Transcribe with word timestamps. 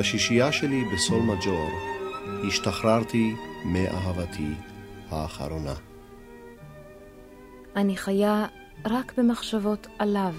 בשישייה 0.00 0.52
שלי 0.52 0.84
בסול 0.94 1.22
מג'ור 1.22 1.70
השתחררתי 2.46 3.34
מאהבתי 3.64 4.54
האחרונה. 5.10 5.74
אני 7.76 7.96
חיה 7.96 8.46
רק 8.84 9.12
במחשבות 9.18 9.86
עליו, 9.98 10.34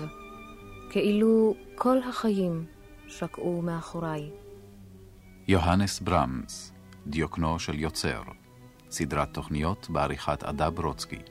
כאילו 0.91 1.55
כל 1.75 1.97
החיים 2.09 2.65
שקעו 3.07 3.61
מאחוריי. 3.61 4.29
יוהנס 5.47 5.99
ברמס, 5.99 6.73
דיוקנו 7.07 7.59
של 7.59 7.79
יוצר, 7.79 8.21
סדרת 8.89 9.33
תוכניות 9.33 9.87
בעריכת 9.89 10.43
עדה 10.43 10.69
ברוצקי, 10.69 11.21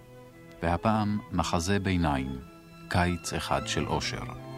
והפעם 0.63 1.19
מחזה 1.33 1.79
ביניים, 1.79 2.39
קיץ 2.89 3.33
אחד 3.33 3.67
של 3.67 3.87
אושר. 3.87 4.50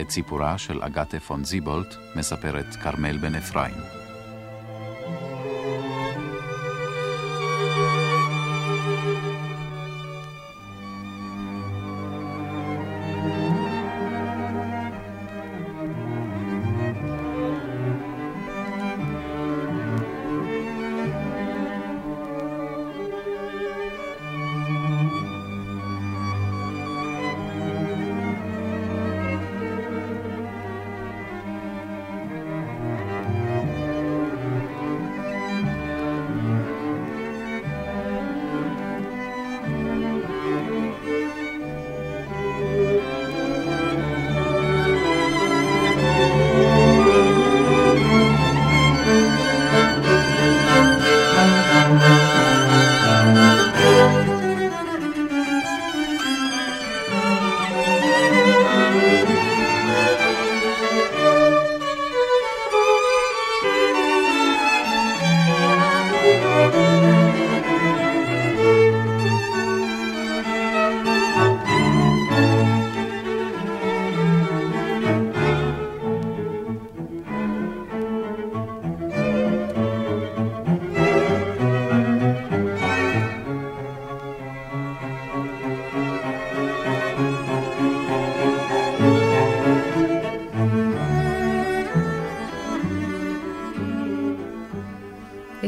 את 0.00 0.10
סיפורה 0.10 0.58
של 0.58 0.82
אגתה 0.82 1.20
פון 1.20 1.44
זיבולט 1.44 1.94
מספרת 2.16 2.66
כרמל 2.66 3.16
בן 3.16 3.34
אפרים. 3.34 4.05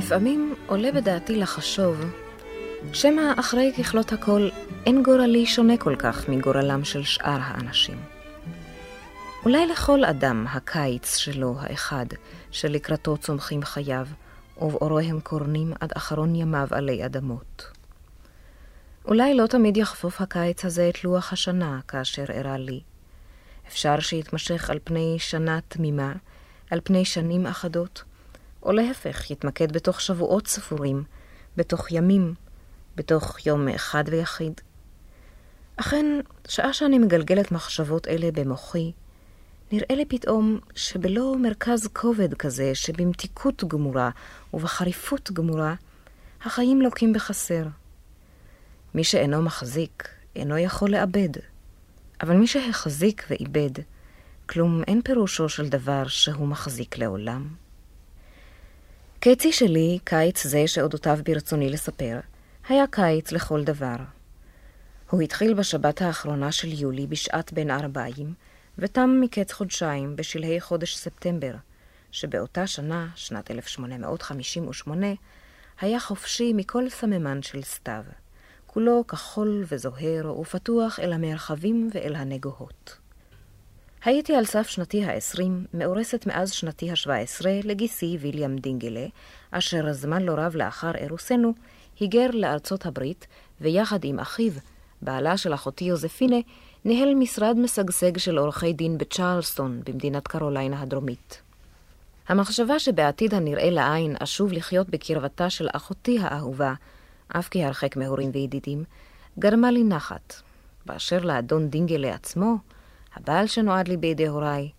לפעמים 0.08 0.54
עולה 0.66 0.92
בדעתי 0.92 1.36
לחשוב, 1.36 2.04
שמא 2.92 3.32
אחרי 3.36 3.72
ככלות 3.78 4.12
הכל 4.12 4.48
אין 4.86 5.02
גורלי 5.02 5.46
שונה 5.46 5.76
כל 5.76 5.96
כך 5.98 6.28
מגורלם 6.28 6.84
של 6.84 7.02
שאר 7.02 7.38
האנשים. 7.40 8.00
אולי 9.44 9.66
לכל 9.66 10.04
אדם 10.04 10.46
הקיץ 10.48 11.16
שלו 11.16 11.54
האחד, 11.60 12.06
שלקראתו 12.50 13.16
צומחים 13.16 13.62
חייו, 13.62 14.06
ובאורו 14.60 14.98
הם 14.98 15.20
קורנים 15.20 15.72
עד 15.80 15.92
אחרון 15.96 16.34
ימיו 16.34 16.68
עלי 16.70 17.06
אדמות. 17.06 17.70
אולי 19.04 19.34
לא 19.34 19.46
תמיד 19.46 19.76
יחפוף 19.76 20.20
הקיץ 20.20 20.64
הזה 20.64 20.88
את 20.88 21.04
לוח 21.04 21.32
השנה 21.32 21.80
כאשר 21.88 22.24
אירע 22.28 22.58
לי. 22.58 22.80
אפשר 23.68 24.00
שיתמשך 24.00 24.70
על 24.70 24.78
פני 24.84 25.16
שנה 25.18 25.58
תמימה, 25.68 26.12
על 26.70 26.80
פני 26.84 27.04
שנים 27.04 27.46
אחדות, 27.46 28.02
או 28.68 28.72
להפך, 28.72 29.30
יתמקד 29.30 29.72
בתוך 29.72 30.00
שבועות 30.00 30.46
ספורים, 30.46 31.04
בתוך 31.56 31.92
ימים, 31.92 32.34
בתוך 32.96 33.46
יום 33.46 33.68
אחד 33.68 34.04
ויחיד. 34.06 34.60
אכן, 35.76 36.06
שעה 36.48 36.72
שאני 36.72 36.98
מגלגלת 36.98 37.52
מחשבות 37.52 38.08
אלה 38.08 38.30
במוחי, 38.32 38.92
נראה 39.72 39.94
לי 39.94 40.04
פתאום 40.04 40.58
שבלא 40.74 41.36
מרכז 41.38 41.86
כובד 41.92 42.34
כזה, 42.34 42.74
שבמתיקות 42.74 43.64
גמורה 43.64 44.10
ובחריפות 44.54 45.30
גמורה, 45.32 45.74
החיים 46.44 46.82
לוקים 46.82 47.12
בחסר. 47.12 47.66
מי 48.94 49.04
שאינו 49.04 49.42
מחזיק, 49.42 50.08
אינו 50.36 50.58
יכול 50.58 50.90
לאבד. 50.90 51.30
אבל 52.20 52.36
מי 52.36 52.46
שהחזיק 52.46 53.26
ואיבד, 53.30 53.82
כלום 54.46 54.82
אין 54.86 55.02
פירושו 55.02 55.48
של 55.48 55.68
דבר 55.68 56.06
שהוא 56.06 56.48
מחזיק 56.48 56.98
לעולם. 56.98 57.48
קצי 59.20 59.52
שלי, 59.52 59.98
קיץ 60.04 60.46
זה 60.46 60.66
שאודותיו 60.66 61.18
ברצוני 61.24 61.70
לספר, 61.70 62.20
היה 62.68 62.84
קיץ 62.90 63.32
לכל 63.32 63.64
דבר. 63.64 63.96
הוא 65.10 65.22
התחיל 65.22 65.54
בשבת 65.54 66.02
האחרונה 66.02 66.52
של 66.52 66.80
יולי 66.80 67.06
בשעת 67.06 67.52
בין 67.52 67.70
ארבעים, 67.70 68.34
ותם 68.78 69.18
מקץ 69.20 69.52
חודשיים 69.52 70.16
בשלהי 70.16 70.60
חודש 70.60 70.96
ספטמבר, 70.96 71.54
שבאותה 72.12 72.66
שנה, 72.66 73.08
שנת 73.14 73.50
1858, 73.50 75.06
היה 75.80 76.00
חופשי 76.00 76.52
מכל 76.52 76.88
סממן 76.88 77.42
של 77.42 77.62
סתיו, 77.62 78.04
כולו 78.66 79.06
כחול 79.06 79.64
וזוהר 79.68 80.38
ופתוח 80.40 81.00
אל 81.00 81.12
המרחבים 81.12 81.90
ואל 81.94 82.14
הנגוהות. 82.14 82.98
הייתי 84.04 84.34
על 84.34 84.44
סף 84.44 84.68
שנתי 84.68 85.04
העשרים, 85.04 85.64
מאורסת 85.74 86.26
מאז 86.26 86.52
שנתי 86.52 86.90
השבע 86.90 87.16
עשרה, 87.16 87.52
לגיסי 87.64 88.18
ויליאם 88.20 88.56
דינגלה, 88.58 89.06
אשר 89.50 89.92
זמן 89.92 90.22
לא 90.22 90.32
רב 90.36 90.56
לאחר 90.56 90.94
אירוסנו, 90.94 91.52
היגר 92.00 92.30
לארצות 92.32 92.86
הברית, 92.86 93.26
ויחד 93.60 94.04
עם 94.04 94.18
אחיו, 94.18 94.52
בעלה 95.02 95.36
של 95.36 95.54
אחותי 95.54 95.84
יוזפינה, 95.84 96.36
ניהל 96.84 97.14
משרד 97.14 97.56
משגשג 97.56 98.18
של 98.18 98.38
עורכי 98.38 98.72
דין 98.72 98.98
בצ'רלסטון, 98.98 99.80
במדינת 99.84 100.28
קרוליינה 100.28 100.82
הדרומית. 100.82 101.42
המחשבה 102.28 102.78
שבעתיד 102.78 103.34
הנראה 103.34 103.70
לעין 103.70 104.16
אשוב 104.20 104.52
לחיות 104.52 104.88
בקרבתה 104.88 105.50
של 105.50 105.68
אחותי 105.72 106.18
האהובה, 106.18 106.74
אף 107.28 107.48
כי 107.48 107.64
הרחק 107.64 107.96
מהורים 107.96 108.30
וידידים, 108.34 108.84
גרמה 109.38 109.70
לי 109.70 109.84
נחת. 109.84 110.34
באשר 110.86 111.18
לאדון 111.18 111.68
דינגלה 111.68 112.14
עצמו, 112.14 112.56
הבעל 113.14 113.46
שנועד 113.46 113.88
לי 113.88 113.96
בידי 113.96 114.26
הוריי, 114.26 114.70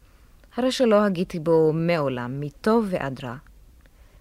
הרי 0.56 0.72
שלא 0.72 1.04
הגיתי 1.04 1.40
בו 1.40 1.74
מעולם, 1.74 2.42
מטוב 2.42 2.86
ועד 2.90 3.24
רע. 3.24 3.36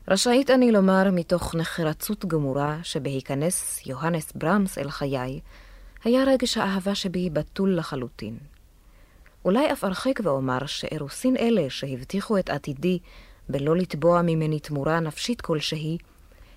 רשאית 0.08 0.50
אני 0.50 0.72
לומר 0.72 1.10
מתוך 1.12 1.55
נחרצות 1.55 2.25
גמורה 2.25 2.78
שבהיכנס 2.82 3.87
יוהנס 3.87 4.32
ברמס 4.32 4.78
אל 4.78 4.90
חיי, 4.90 5.40
היה 6.05 6.25
רגש 6.25 6.56
האהבה 6.56 6.94
שבי 6.94 7.31
בתול 7.31 7.76
לחלוטין. 7.76 8.37
אולי 9.44 9.72
אף 9.72 9.84
ארחיק 9.84 10.20
ואומר 10.22 10.66
שאירוסין 10.66 11.37
אלה 11.37 11.70
שהבטיחו 11.70 12.38
את 12.38 12.50
עתידי 12.50 12.99
בלא 13.49 13.76
לתבוע 13.76 14.22
ממני 14.22 14.60
תמורה 14.60 15.00
נפשית 15.00 15.40
כלשהי, 15.40 15.99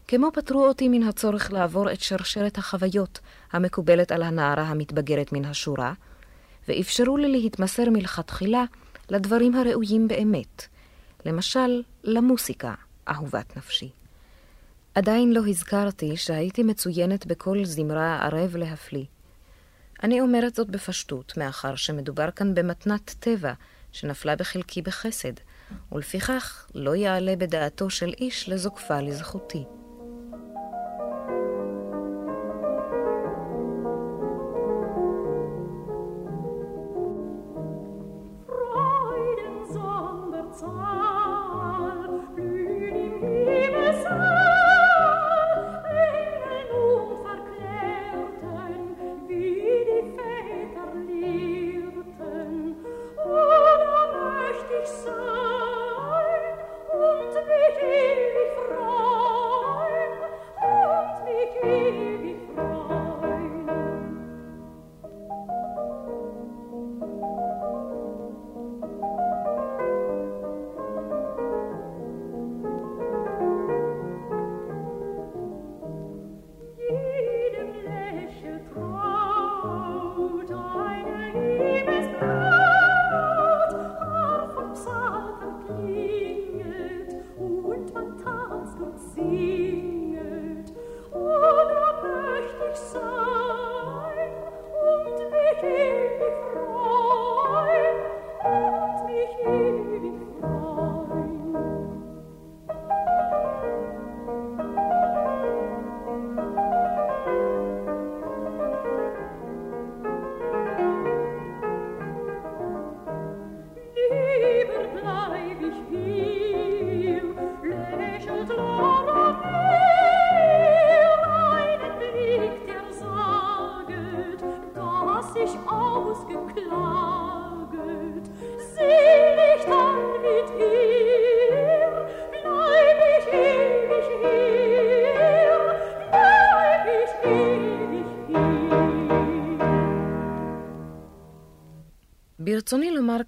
כמו 0.07 0.29
פטרו 0.33 0.67
אותי 0.67 0.89
מן 0.89 1.03
הצורך 1.03 1.51
לעבור 1.51 1.91
את 1.91 2.01
שרשרת 2.01 2.57
החוויות 2.57 3.19
המקובלת 3.51 4.11
על 4.11 4.23
הנערה 4.23 4.63
המתבגרת 4.63 5.33
מן 5.33 5.45
השורה, 5.45 5.93
ואפשרו 6.67 7.17
לי 7.17 7.27
להתמסר 7.27 7.89
מלכתחילה 7.89 8.63
לדברים 9.09 9.55
הראויים 9.55 10.07
באמת, 10.07 10.67
למשל, 11.25 11.81
למוסיקה, 12.03 12.73
אהובת 13.09 13.57
נפשי. 13.57 13.89
עדיין 14.95 15.33
לא 15.33 15.41
הזכרתי 15.47 16.17
שהייתי 16.17 16.63
מצוינת 16.63 17.25
בכל 17.25 17.65
זמרה 17.65 18.25
ערב 18.25 18.55
להפליא. 18.55 19.05
אני 20.03 20.21
אומרת 20.21 20.55
זאת 20.55 20.69
בפשטות, 20.69 21.37
מאחר 21.37 21.75
שמדובר 21.75 22.31
כאן 22.31 22.55
במתנת 22.55 23.15
טבע 23.19 23.53
שנפלה 23.91 24.35
בחלקי 24.35 24.81
בחסד, 24.81 25.33
ולפיכך 25.91 26.67
לא 26.75 26.95
יעלה 26.95 27.35
בדעתו 27.35 27.89
של 27.89 28.13
איש 28.19 28.49
לזוקפה 28.49 29.01
לזכותי. 29.01 29.63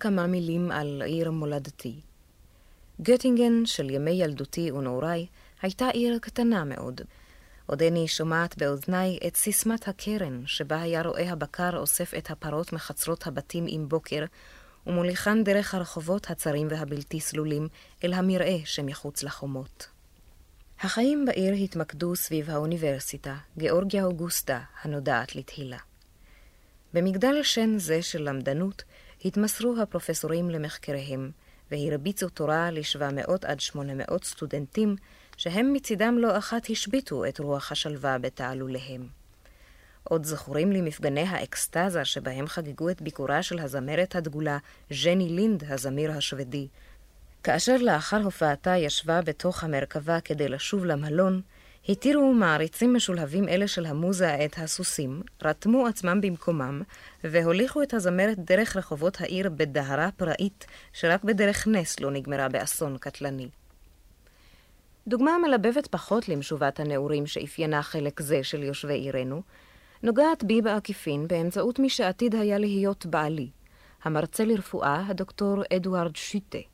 כמה 0.03 0.27
מילים 0.27 0.71
על 0.71 1.01
עיר 1.05 1.31
מולדתי. 1.31 1.95
גטינגן 3.01 3.65
של 3.65 3.89
ימי 3.89 4.11
ילדותי 4.11 4.71
ונעוריי 4.71 5.25
הייתה 5.61 5.87
עיר 5.87 6.19
קטנה 6.21 6.63
מאוד. 6.63 7.01
עודני 7.65 8.07
שומעת 8.07 8.57
באוזניי 8.57 9.19
את 9.27 9.35
סיסמת 9.35 9.87
הקרן, 9.87 10.43
שבה 10.45 10.81
היה 10.81 11.01
רואה 11.01 11.31
הבקר 11.31 11.77
אוסף 11.77 12.13
את 12.17 12.31
הפרות 12.31 12.73
מחצרות 12.73 13.27
הבתים 13.27 13.65
עם 13.67 13.89
בוקר, 13.89 14.25
ומוליכן 14.87 15.43
דרך 15.43 15.73
הרחובות 15.73 16.29
הצרים 16.29 16.67
והבלתי 16.69 17.19
סלולים 17.19 17.67
אל 18.03 18.13
המרעה 18.13 18.57
שמחוץ 18.65 19.23
לחומות. 19.23 19.87
החיים 20.79 21.25
בעיר 21.25 21.53
התמקדו 21.53 22.15
סביב 22.15 22.49
האוניברסיטה, 22.49 23.35
גיאורגיה 23.57 24.05
אוגוסטה, 24.05 24.59
הנודעת 24.81 25.35
לתהילה. 25.35 25.79
במגדל 26.93 27.43
שן 27.43 27.77
זה 27.77 28.01
של 28.01 28.29
למדנות, 28.29 28.83
התמסרו 29.25 29.75
הפרופסורים 29.81 30.49
למחקריהם, 30.49 31.31
והרביצו 31.71 32.29
תורה 32.29 32.71
ל-700 32.71 33.31
עד 33.45 33.59
800 33.59 34.23
סטודנטים, 34.23 34.95
שהם 35.37 35.73
מצידם 35.73 36.17
לא 36.19 36.37
אחת 36.37 36.69
השביתו 36.69 37.25
את 37.25 37.39
רוח 37.39 37.71
השלווה 37.71 38.17
בתעלוליהם. 38.17 39.07
עוד 40.03 40.25
זכורים 40.25 40.71
לי 40.71 40.81
מפגני 40.81 41.21
האקסטזה 41.21 42.05
שבהם 42.05 42.47
חגגו 42.47 42.89
את 42.89 43.01
ביקורה 43.01 43.43
של 43.43 43.59
הזמרת 43.59 44.15
הדגולה 44.15 44.57
ז'ני 44.89 45.29
לינד, 45.29 45.63
הזמיר 45.67 46.11
השוודי. 46.11 46.67
כאשר 47.43 47.77
לאחר 47.77 48.21
הופעתה 48.23 48.77
ישבה 48.77 49.21
בתוך 49.21 49.63
המרכבה 49.63 50.21
כדי 50.21 50.49
לשוב 50.49 50.85
למלון, 50.85 51.41
התירו 51.89 52.33
מעריצים 52.33 52.93
משולהבים 52.93 53.49
אלה 53.49 53.67
של 53.67 53.85
המוזה 53.85 54.45
את 54.45 54.55
הסוסים, 54.57 55.21
רתמו 55.41 55.87
עצמם 55.87 56.21
במקומם, 56.21 56.81
והוליכו 57.23 57.83
את 57.83 57.93
הזמרת 57.93 58.39
דרך 58.39 58.77
רחובות 58.77 59.21
העיר 59.21 59.49
בדהרה 59.49 60.09
פראית, 60.17 60.65
שרק 60.93 61.23
בדרך 61.23 61.67
נס 61.67 61.99
לא 61.99 62.11
נגמרה 62.11 62.49
באסון 62.49 62.97
קטלני. 62.97 63.49
דוגמה 65.07 65.37
מלבבת 65.37 65.87
פחות 65.87 66.29
למשובת 66.29 66.79
הנעורים 66.79 67.27
שאפיינה 67.27 67.81
חלק 67.81 68.21
זה 68.21 68.43
של 68.43 68.63
יושבי 68.63 68.93
עירנו, 68.93 69.41
נוגעת 70.03 70.43
בי 70.43 70.61
בעקיפין 70.61 71.27
באמצעות 71.27 71.79
מי 71.79 71.89
שעתיד 71.89 72.35
היה 72.35 72.57
להיות 72.57 73.05
בעלי, 73.05 73.49
המרצה 74.03 74.45
לרפואה, 74.45 75.03
הדוקטור 75.07 75.63
אדוארד 75.75 76.15
שוטה. 76.15 76.72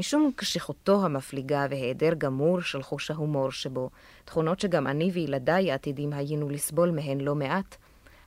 משום 0.00 0.30
קשיחותו 0.36 1.04
המפליגה 1.04 1.66
והיעדר 1.70 2.14
גמור 2.18 2.60
של 2.60 2.82
חוש 2.82 3.10
ההומור 3.10 3.52
שבו, 3.52 3.90
תכונות 4.24 4.60
שגם 4.60 4.86
אני 4.86 5.10
וילדיי 5.10 5.72
עתידים 5.72 6.12
היינו 6.12 6.48
לסבול 6.48 6.90
מהן 6.90 7.20
לא 7.20 7.34
מעט, 7.34 7.76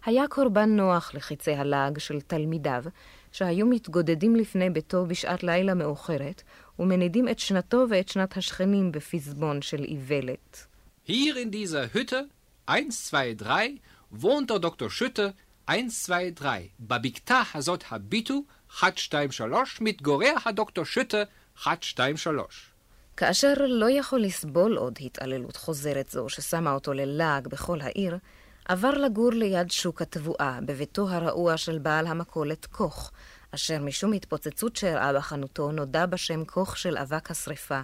היה 0.06 0.28
קורבן 0.28 0.70
נוח 0.70 1.12
לחיצי 1.14 1.52
הלעג 1.52 1.98
של 1.98 2.22
תלמידיו, 2.22 2.84
שהיו 3.32 3.66
מתגודדים 3.66 4.36
לפני 4.36 4.70
ביתו 4.70 5.06
בשעת 5.06 5.44
לילה 5.44 5.74
מאוחרת, 5.74 6.44
ומנידים 6.80 7.28
את 7.28 7.40
שנתו 7.40 7.86
ואת 7.90 8.10
שנת 8.10 8.38
השכנים 8.38 8.92
בפזמון 8.92 9.62
של 9.62 9.84
איוולת. 9.84 10.68
Hier 11.08 11.36
in 11.36 11.52
dieser 11.52 11.96
Hütte, 11.96 12.28
1, 12.66 12.92
2, 12.92 13.38
3, 13.40 13.80
wohnt 14.12 14.50
der 14.50 14.60
Dr. 14.60 14.90
Schütte, 14.90 15.34
1, 15.66 15.90
2, 15.90 16.36
3. 16.36 16.70
בבקתה 16.80 17.42
הזאת 17.54 17.84
הביטו, 17.92 18.44
1, 18.80 18.98
2, 18.98 19.32
3, 19.32 19.82
מתגורר 19.82 20.34
הדוקטור 20.46 20.86
שטה, 20.86 21.24
1, 21.58 21.84
2, 21.84 22.18
3. 22.18 22.74
כאשר 23.18 23.54
לא 23.68 23.90
יכול 23.90 24.22
לסבול 24.22 24.78
עוד 24.78 25.00
התעללות 25.02 25.56
חוזרת 25.56 26.10
זו 26.10 26.30
ששמה 26.30 26.74
אותו 26.74 26.94
ללעג 26.94 27.48
בכל 27.48 27.82
העיר, 27.82 28.18
עבר 28.66 28.92
לגור 28.92 29.32
ליד 29.32 29.72
שוק 29.72 30.02
התבואה, 30.02 30.60
בביתו 30.66 31.10
הרעוע 31.10 31.58
של 31.58 31.78
בעל 31.78 32.08
המכולת 32.08 32.66
כוך, 32.66 33.12
אשר 33.52 33.80
משום 33.80 34.14
התפוצצות 34.14 34.76
שאירעה 34.76 35.14
בחנותו 35.14 35.72
נודע 35.72 36.06
בשם 36.06 36.46
כוך 36.46 36.78
של 36.78 36.98
אבק 36.98 37.32
השרפה. 37.32 37.82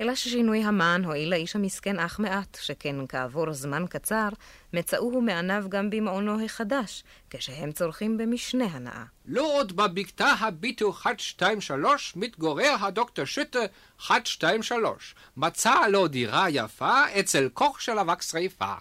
אלא 0.00 0.14
ששינוי 0.14 0.62
המן 0.62 1.02
הועיל 1.04 1.30
לאיש 1.30 1.56
המסכן 1.56 1.98
אך 1.98 2.18
מעט, 2.18 2.58
שכן 2.60 2.96
כעבור 3.08 3.52
זמן 3.52 3.84
קצר, 3.88 4.28
מצאוהו 4.72 5.20
מעניו 5.20 5.64
גם 5.68 5.90
במעונו 5.90 6.44
החדש, 6.44 7.04
כשהם 7.30 7.72
צורכים 7.72 8.18
במשנה 8.18 8.64
הנאה. 8.64 9.04
לא 9.26 9.58
עוד 9.58 9.76
בבקתה 9.76 10.26
הביטו 10.26 10.90
1, 10.90 11.20
2, 11.20 11.60
3, 11.60 12.12
מתגורר 12.16 12.74
הדוקטור 12.80 13.24
שוטה 13.24 13.58
1, 14.00 14.26
2, 14.26 14.62
3. 14.62 15.14
מצא 15.36 15.88
לו 15.88 16.08
דירה 16.08 16.50
יפה 16.50 17.04
אצל 17.20 17.48
כוך 17.52 17.80
של 17.80 17.98
אבק 17.98 18.22
שריפה. 18.22 18.74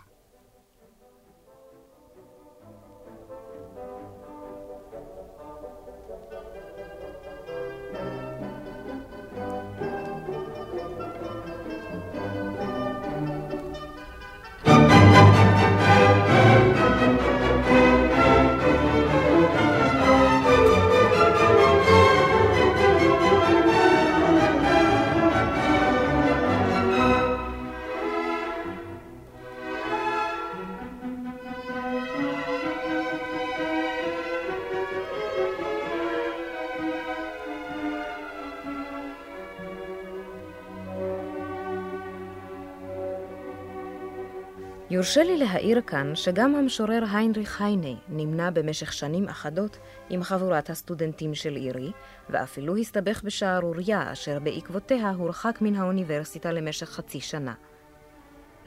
יורשה 45.03 45.23
לי 45.23 45.37
להעיר 45.37 45.81
כאן 45.81 46.15
שגם 46.15 46.55
המשורר 46.55 47.03
היינריך 47.11 47.61
היינה 47.61 47.99
נמנה 48.09 48.51
במשך 48.51 48.93
שנים 48.93 49.29
אחדות 49.29 49.77
עם 50.09 50.23
חבורת 50.23 50.69
הסטודנטים 50.69 51.35
של 51.35 51.55
עירי, 51.55 51.91
ואפילו 52.29 52.77
הסתבך 52.77 53.23
בשערוריה 53.23 54.11
אשר 54.11 54.39
בעקבותיה 54.39 55.09
הורחק 55.09 55.57
מן 55.61 55.75
האוניברסיטה 55.75 56.51
למשך 56.51 56.89
חצי 56.89 57.21
שנה. 57.21 57.53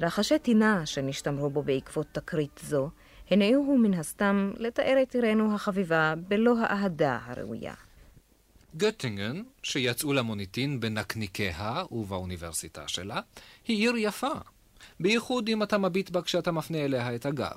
רחשי 0.00 0.38
טינה 0.38 0.86
שנשתמרו 0.86 1.50
בו 1.50 1.62
בעקבות 1.62 2.06
תקרית 2.12 2.60
זו, 2.64 2.90
הניעוהו 3.30 3.78
מן 3.78 3.94
הסתם 3.94 4.52
לתאר 4.56 4.98
את 5.02 5.14
עירנו 5.14 5.54
החביבה 5.54 6.14
בלא 6.28 6.54
האהדה 6.60 7.18
הראויה. 7.24 7.74
גוטינגן, 8.74 9.42
שיצאו 9.62 10.12
למוניטין 10.12 10.80
בנקניקיה 10.80 11.82
ובאוניברסיטה 11.92 12.88
שלה, 12.88 13.20
היא 13.68 13.76
עיר 13.76 13.96
יפה, 13.96 14.32
בייחוד 15.00 15.48
אם 15.48 15.62
אתה 15.62 15.78
מביט 15.78 16.10
בה 16.10 16.22
כשאתה 16.22 16.52
מפנה 16.52 16.84
אליה 16.84 17.14
את 17.14 17.26
הגב. 17.26 17.56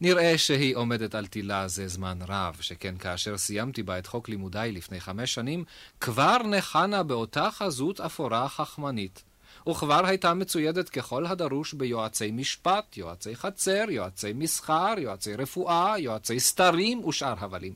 נראה 0.00 0.38
שהיא 0.38 0.76
עומדת 0.76 1.14
על 1.14 1.26
תילה 1.26 1.68
זה 1.68 1.88
זמן 1.88 2.18
רב, 2.28 2.56
שכן 2.60 2.98
כאשר 2.98 3.38
סיימתי 3.38 3.82
בה 3.82 3.98
את 3.98 4.06
חוק 4.06 4.28
לימודיי 4.28 4.72
לפני 4.72 5.00
חמש 5.00 5.34
שנים, 5.34 5.64
כבר 6.00 6.38
נחנה 6.38 7.02
באותה 7.02 7.50
חזות 7.50 8.00
אפורה 8.00 8.48
חכמנית. 8.48 9.22
וכבר 9.68 10.06
הייתה 10.06 10.34
מצוידת 10.34 10.88
ככל 10.88 11.26
הדרוש 11.26 11.72
ביועצי 11.74 12.30
משפט, 12.30 12.96
יועצי 12.96 13.36
חצר, 13.36 13.84
יועצי 13.88 14.32
מסחר, 14.32 14.94
יועצי 14.98 15.36
רפואה, 15.36 15.98
יועצי 15.98 16.40
סתרים 16.40 17.04
ושאר 17.04 17.34
הבלים. 17.38 17.74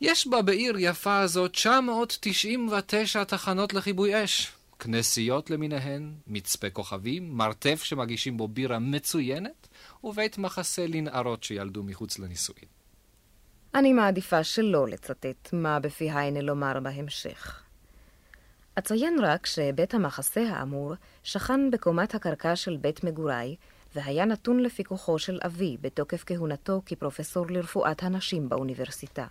יש 0.00 0.26
בה 0.26 0.42
בעיר 0.42 0.74
יפה 0.78 1.18
הזאת 1.18 1.52
999 1.52 3.24
תחנות 3.24 3.74
לכיבוי 3.74 4.24
אש, 4.24 4.52
כנסיות 4.78 5.50
למיניהן, 5.50 6.12
מצפה 6.26 6.70
כוכבים, 6.70 7.36
מרתף 7.36 7.82
שמגישים 7.82 8.36
בו 8.36 8.48
בירה 8.48 8.78
מצוינת, 8.78 9.68
ובית 10.04 10.38
מחסה 10.38 10.86
לנערות 10.86 11.44
שילדו 11.44 11.82
מחוץ 11.82 12.18
לנישואין. 12.18 12.68
אני 13.74 13.92
מעדיפה 13.92 14.44
שלא 14.44 14.88
לצטט 14.88 15.52
מה 15.52 15.80
בפי 15.80 16.10
היינה 16.10 16.40
לומר 16.40 16.80
בהמשך. 16.80 17.62
אציין 18.78 19.18
רק 19.22 19.46
שבית 19.46 19.94
המחסה 19.94 20.40
האמור 20.40 20.94
שכן 21.22 21.70
בקומת 21.70 22.14
הקרקע 22.14 22.56
של 22.56 22.76
בית 22.76 23.04
מגוריי, 23.04 23.56
והיה 23.94 24.24
נתון 24.24 24.60
לפיקוחו 24.60 25.18
של 25.18 25.38
אבי 25.46 25.76
בתוקף 25.80 26.24
כהונתו 26.26 26.82
כפרופסור 26.86 27.46
לרפואת 27.50 28.02
הנשים 28.02 28.48
באוניברסיטה. 28.48 29.26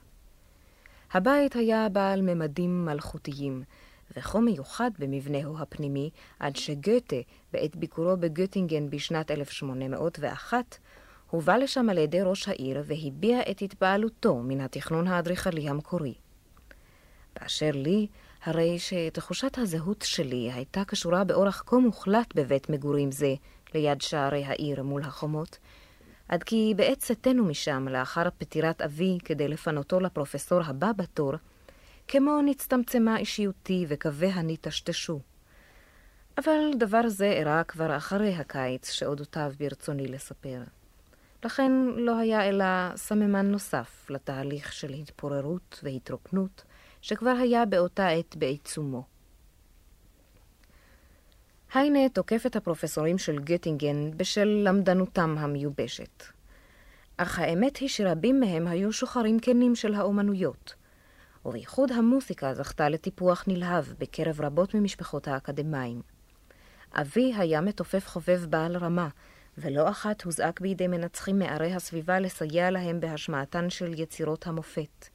הבית 1.13 1.55
היה 1.55 1.89
בעל 1.89 2.21
ממדים 2.21 2.85
מלכותיים, 2.85 3.63
וכה 4.17 4.39
מיוחד 4.39 4.91
במבנהו 5.00 5.57
הפנימי, 5.59 6.09
עד 6.39 6.55
שגוטה, 6.55 7.15
בעת 7.53 7.75
ביקורו 7.75 8.17
בגוטינגן 8.17 8.89
בשנת 8.89 9.31
1801, 9.31 10.77
הובא 11.29 11.55
לשם 11.55 11.89
על 11.89 11.97
ידי 11.97 12.21
ראש 12.21 12.47
העיר 12.47 12.83
והביע 12.86 13.39
את 13.51 13.62
התפעלותו 13.62 14.36
מן 14.36 14.62
התכנון 14.62 15.07
האדריכלי 15.07 15.69
המקורי. 15.69 16.13
באשר 17.36 17.71
לי, 17.74 18.07
הרי 18.43 18.79
שתחושת 18.79 19.57
הזהות 19.57 20.01
שלי 20.01 20.51
הייתה 20.51 20.83
קשורה 20.86 21.24
באורח 21.24 21.63
כה 21.65 21.77
מוחלט 21.77 22.36
בבית 22.36 22.69
מגורים 22.69 23.12
זה, 23.12 23.33
ליד 23.74 24.01
שערי 24.01 24.45
העיר 24.45 24.83
מול 24.83 25.01
החומות, 25.01 25.57
עד 26.27 26.43
כי 26.43 26.74
בעת 26.75 26.97
צאתנו 26.97 27.45
משם 27.45 27.88
לאחר 27.88 28.29
פטירת 28.38 28.81
אבי 28.81 29.17
כדי 29.25 29.47
לפנותו 29.47 30.00
לפרופסור 30.00 30.62
הבא 30.65 30.91
בתור, 30.91 31.33
כמו 32.07 32.41
נצטמצמה 32.41 33.17
אישיותי 33.17 33.85
וקוויה 33.87 34.41
נטשטשו. 34.43 35.19
אבל 36.37 36.71
דבר 36.77 37.07
זה 37.07 37.25
אירע 37.25 37.63
כבר 37.63 37.97
אחרי 37.97 38.35
הקיץ 38.35 38.91
שאודותיו 38.91 39.51
ברצוני 39.59 40.07
לספר. 40.07 40.61
לכן 41.45 41.71
לא 41.95 42.17
היה 42.17 42.49
אלא 42.49 42.65
סממן 42.95 43.45
נוסף 43.51 44.09
לתהליך 44.09 44.73
של 44.73 44.93
התפוררות 44.93 45.79
והתרוקנות, 45.83 46.63
שכבר 47.01 47.35
היה 47.41 47.65
באותה 47.65 48.07
עת 48.07 48.35
בעיצומו. 48.35 49.03
היינה 51.73 52.09
תוקף 52.09 52.45
את 52.45 52.55
הפרופסורים 52.55 53.17
של 53.17 53.39
גטינגן 53.39 54.11
בשל 54.17 54.61
למדנותם 54.63 55.35
המיובשת. 55.39 56.23
אך 57.17 57.39
האמת 57.39 57.77
היא 57.77 57.89
שרבים 57.89 58.39
מהם 58.39 58.67
היו 58.67 58.93
שוחרים 58.93 59.39
כנים 59.39 59.75
של 59.75 59.93
האומנויות, 59.93 60.75
ובייחוד 61.47 61.91
המוסיקה 61.91 62.53
זכתה 62.53 62.89
לטיפוח 62.89 63.43
נלהב 63.47 63.85
בקרב 63.99 64.41
רבות 64.41 64.73
ממשפחות 64.73 65.27
האקדמאים. 65.27 66.01
אבי 66.93 67.33
היה 67.37 67.61
מתופף 67.61 68.07
חובב 68.07 68.45
בעל 68.49 68.77
רמה, 68.77 69.07
ולא 69.57 69.89
אחת 69.89 70.21
הוזעק 70.23 70.61
בידי 70.61 70.87
מנצחים 70.87 71.39
מערי 71.39 71.73
הסביבה 71.73 72.19
לסייע 72.19 72.71
להם 72.71 72.99
בהשמעתן 72.99 73.69
של 73.69 73.99
יצירות 73.99 74.47
המופת. 74.47 75.07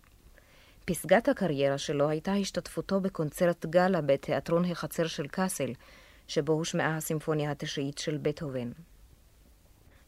פסגת 0.85 1.29
הקריירה 1.29 1.79
שלו 1.79 2.09
הייתה 2.09 2.33
השתתפותו 2.33 3.01
בקונצרט 3.01 3.67
גאלה 3.67 4.01
בתיאטרון 4.01 4.65
החצר 4.65 5.07
של 5.07 5.27
קאסל, 5.27 5.73
שבו 6.29 6.53
הושמעה 6.53 6.97
הסימפוניה 6.97 7.51
התשיעית 7.51 7.99
של 7.99 8.19
בטהובן. 8.23 8.71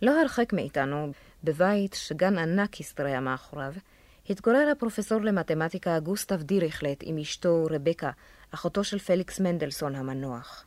לא 0.03 0.21
הרחק 0.21 0.53
מאיתנו, 0.53 1.13
בבית 1.45 1.95
שגן 1.95 2.39
ענק 2.39 2.81
הסתרע 2.81 3.21
מאחוריו, 3.21 3.75
התגורר 4.31 4.69
הפרופסור 4.73 5.21
למתמטיקה 5.21 6.01
גוסטב 6.01 6.43
דיריכלט 6.43 6.99
עם 7.03 7.19
אשתו 7.19 7.67
רבקה, 7.71 8.11
אחותו 8.51 8.85
של 8.85 8.99
פליקס 8.99 9.41
מנדלסון 9.41 9.95
המנוח. 9.95 10.65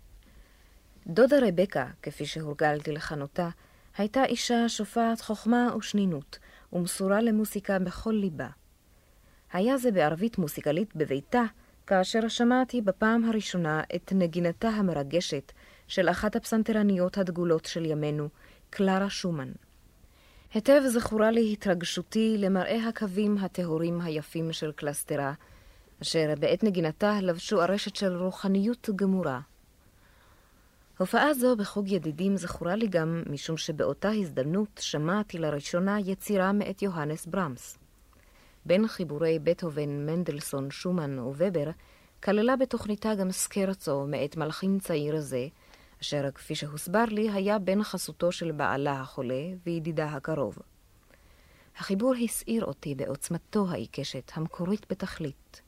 דודה 1.07 1.37
רבקה, 1.41 1.87
כפי 2.01 2.25
שהורגלתי 2.25 2.91
לכנותה, 2.91 3.49
הייתה 3.97 4.25
אישה 4.25 4.69
שופעת 4.69 5.21
חוכמה 5.21 5.75
ושנינות, 5.77 6.39
ומסורה 6.73 7.21
למוסיקה 7.21 7.79
בכל 7.79 8.11
ליבה. 8.11 8.47
היה 9.53 9.77
זה 9.77 9.91
בערבית 9.91 10.37
מוסיקלית 10.37 10.95
בביתה, 10.95 11.43
כאשר 11.87 12.27
שמעתי 12.27 12.81
בפעם 12.81 13.25
הראשונה 13.25 13.81
את 13.95 14.13
נגינתה 14.15 14.69
המרגשת 14.69 15.51
של 15.87 16.09
אחת 16.09 16.35
הפסנתרניות 16.35 17.17
הדגולות 17.17 17.65
של 17.65 17.85
ימינו, 17.85 18.29
קלרה 18.69 19.09
שומן. 19.09 19.51
היטב 20.53 20.81
זכורה 20.87 21.31
לי 21.31 21.53
התרגשותי 21.53 22.35
למראה 22.37 22.87
הקווים 22.87 23.37
הטהורים 23.37 24.01
היפים 24.01 24.53
של 24.53 24.71
קלסטרה, 24.71 25.33
אשר 26.01 26.33
בעת 26.39 26.63
נגינתה 26.63 27.21
לבשו 27.21 27.61
ארשת 27.61 27.95
של 27.95 28.17
רוחניות 28.17 28.89
גמורה. 28.95 29.39
הופעה 30.97 31.33
זו 31.33 31.55
בחוג 31.55 31.91
ידידים 31.91 32.37
זכורה 32.37 32.75
לי 32.75 32.87
גם 32.87 33.23
משום 33.29 33.57
שבאותה 33.57 34.09
הזדמנות 34.09 34.79
שמעתי 34.79 35.37
לראשונה 35.37 35.99
יצירה 35.99 36.51
מאת 36.51 36.81
יוהנס 36.81 37.25
ברמס. 37.25 37.77
בין 38.65 38.87
חיבורי 38.87 39.39
בטהובן, 39.39 40.05
מנדלסון, 40.05 40.71
שומן 40.71 41.19
ווובר, 41.19 41.69
כללה 42.23 42.55
בתוכניתה 42.55 43.15
גם 43.15 43.31
סקרצו 43.31 44.05
מאת 44.07 44.37
מלחין 44.37 44.79
צעיר 44.79 45.19
זה, 45.19 45.47
אשר 46.01 46.31
כפי 46.35 46.55
שהוסבר 46.55 47.05
לי 47.05 47.31
היה 47.31 47.59
בן 47.59 47.83
חסותו 47.83 48.31
של 48.31 48.51
בעלה 48.51 49.01
החולה 49.01 49.43
וידידה 49.65 50.05
הקרוב. 50.05 50.57
החיבור 51.77 52.13
הסעיר 52.23 52.65
אותי 52.65 52.95
בעוצמתו 52.95 53.65
העיקשת, 53.69 54.31
המקורית 54.35 54.85
בתכלית. 54.89 55.61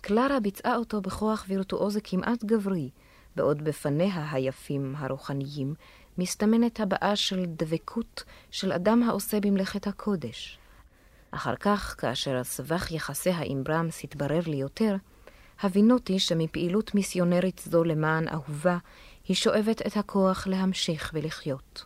קלרה 0.00 0.40
ביצעה 0.40 0.76
אותו 0.76 1.00
בכוח 1.00 1.44
וירטואוזי 1.48 2.00
כמעט 2.04 2.44
גברי, 2.44 2.90
בעוד 3.36 3.64
בפניה 3.64 4.32
היפים 4.32 4.94
הרוחניים 4.98 5.74
מסתמנת 6.18 6.80
הבעה 6.80 7.16
של 7.16 7.44
דבקות 7.46 8.24
של 8.50 8.72
אדם 8.72 9.02
העושה 9.02 9.40
במלאכת 9.40 9.86
הקודש. 9.86 10.58
אחר 11.30 11.56
כך, 11.56 11.94
כאשר 11.98 12.44
סבך 12.44 12.92
יחסיה 12.92 13.38
עם 13.44 13.64
ברמס 13.64 14.04
התברר 14.04 14.40
לי 14.46 14.56
יותר, 14.56 14.96
הבינותי 15.60 16.18
שמפעילות 16.18 16.94
מיסיונרית 16.94 17.62
זו 17.64 17.84
למען 17.84 18.28
אהובה, 18.28 18.78
היא 19.28 19.36
שואבת 19.36 19.86
את 19.86 19.96
הכוח 19.96 20.46
להמשיך 20.46 21.10
ולחיות. 21.14 21.84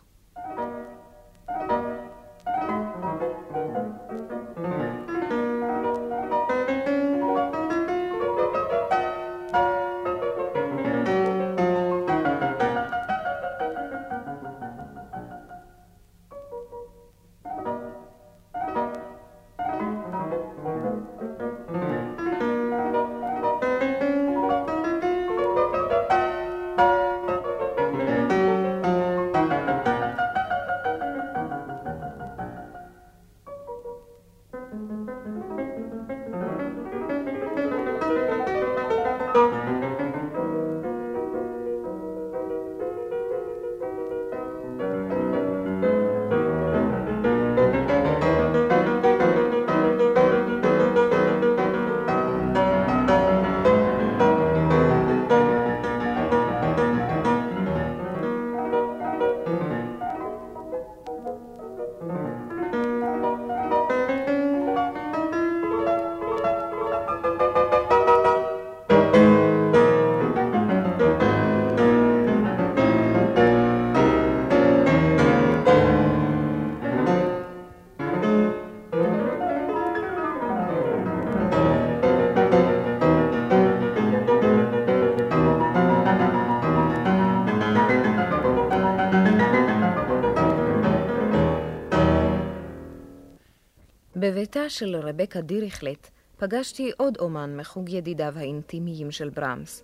בביתה 94.29 94.69
של 94.69 94.95
רבקה 94.95 95.41
דיריכלט 95.41 96.09
פגשתי 96.37 96.91
עוד 96.97 97.17
אומן 97.17 97.57
מחוג 97.57 97.89
ידידיו 97.89 98.33
האינטימיים 98.35 99.11
של 99.11 99.29
ברמס, 99.29 99.83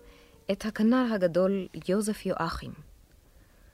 את 0.52 0.64
הכנר 0.64 1.06
הגדול 1.14 1.68
יוזף 1.88 2.26
יואכים. 2.26 2.72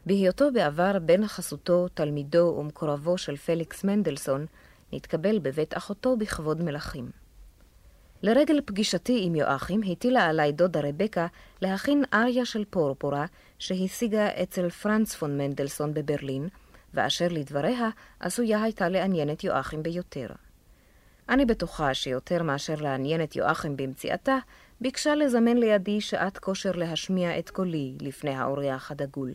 בהיותו 0.07 0.53
בעבר 0.53 0.99
בן 0.99 1.27
חסותו, 1.27 1.89
תלמידו 1.89 2.57
ומקורבו 2.59 3.19
של 3.19 3.37
פליקס 3.37 3.85
מנדלסון, 3.85 4.47
נתקבל 4.93 5.39
בבית 5.39 5.77
אחותו 5.77 6.17
בכבוד 6.17 6.63
מלכים. 6.63 7.11
לרגל 8.23 8.61
פגישתי 8.65 9.21
עם 9.25 9.35
יואכים 9.35 9.81
הטילה 9.93 10.27
עליי 10.27 10.53
דודה 10.53 10.81
רבקה 10.81 11.27
להכין 11.63 12.05
אריה 12.15 12.45
של 12.45 12.65
פורפורה 12.71 13.27
שהשיגה 13.59 14.29
אצל 14.43 14.71
פרנץ 14.71 15.15
פון 15.15 15.39
מנדלסון 15.39 15.95
בברלין, 15.95 16.49
ואשר 16.95 17.29
לדבריה 17.31 17.91
עשויה 18.21 18.63
הייתה 18.63 18.89
לעניין 18.89 19.31
את 19.31 19.45
יואכים 19.45 19.83
ביותר. 19.83 20.27
אני 21.29 21.45
בטוחה 21.45 21.95
שיותר 21.95 22.43
מאשר 22.43 22.75
לעניין 22.75 23.23
את 23.23 23.37
יואכים 23.37 23.77
במציאתה, 23.77 24.39
ביקשה 24.81 25.15
לזמן 25.15 25.57
לידי 25.57 26.01
שעת 26.01 26.39
כושר 26.39 26.73
להשמיע 26.73 27.39
את 27.39 27.51
קולי 27.51 27.95
לפני 28.01 28.35
האורח 28.35 28.91
הדגול. 28.91 29.33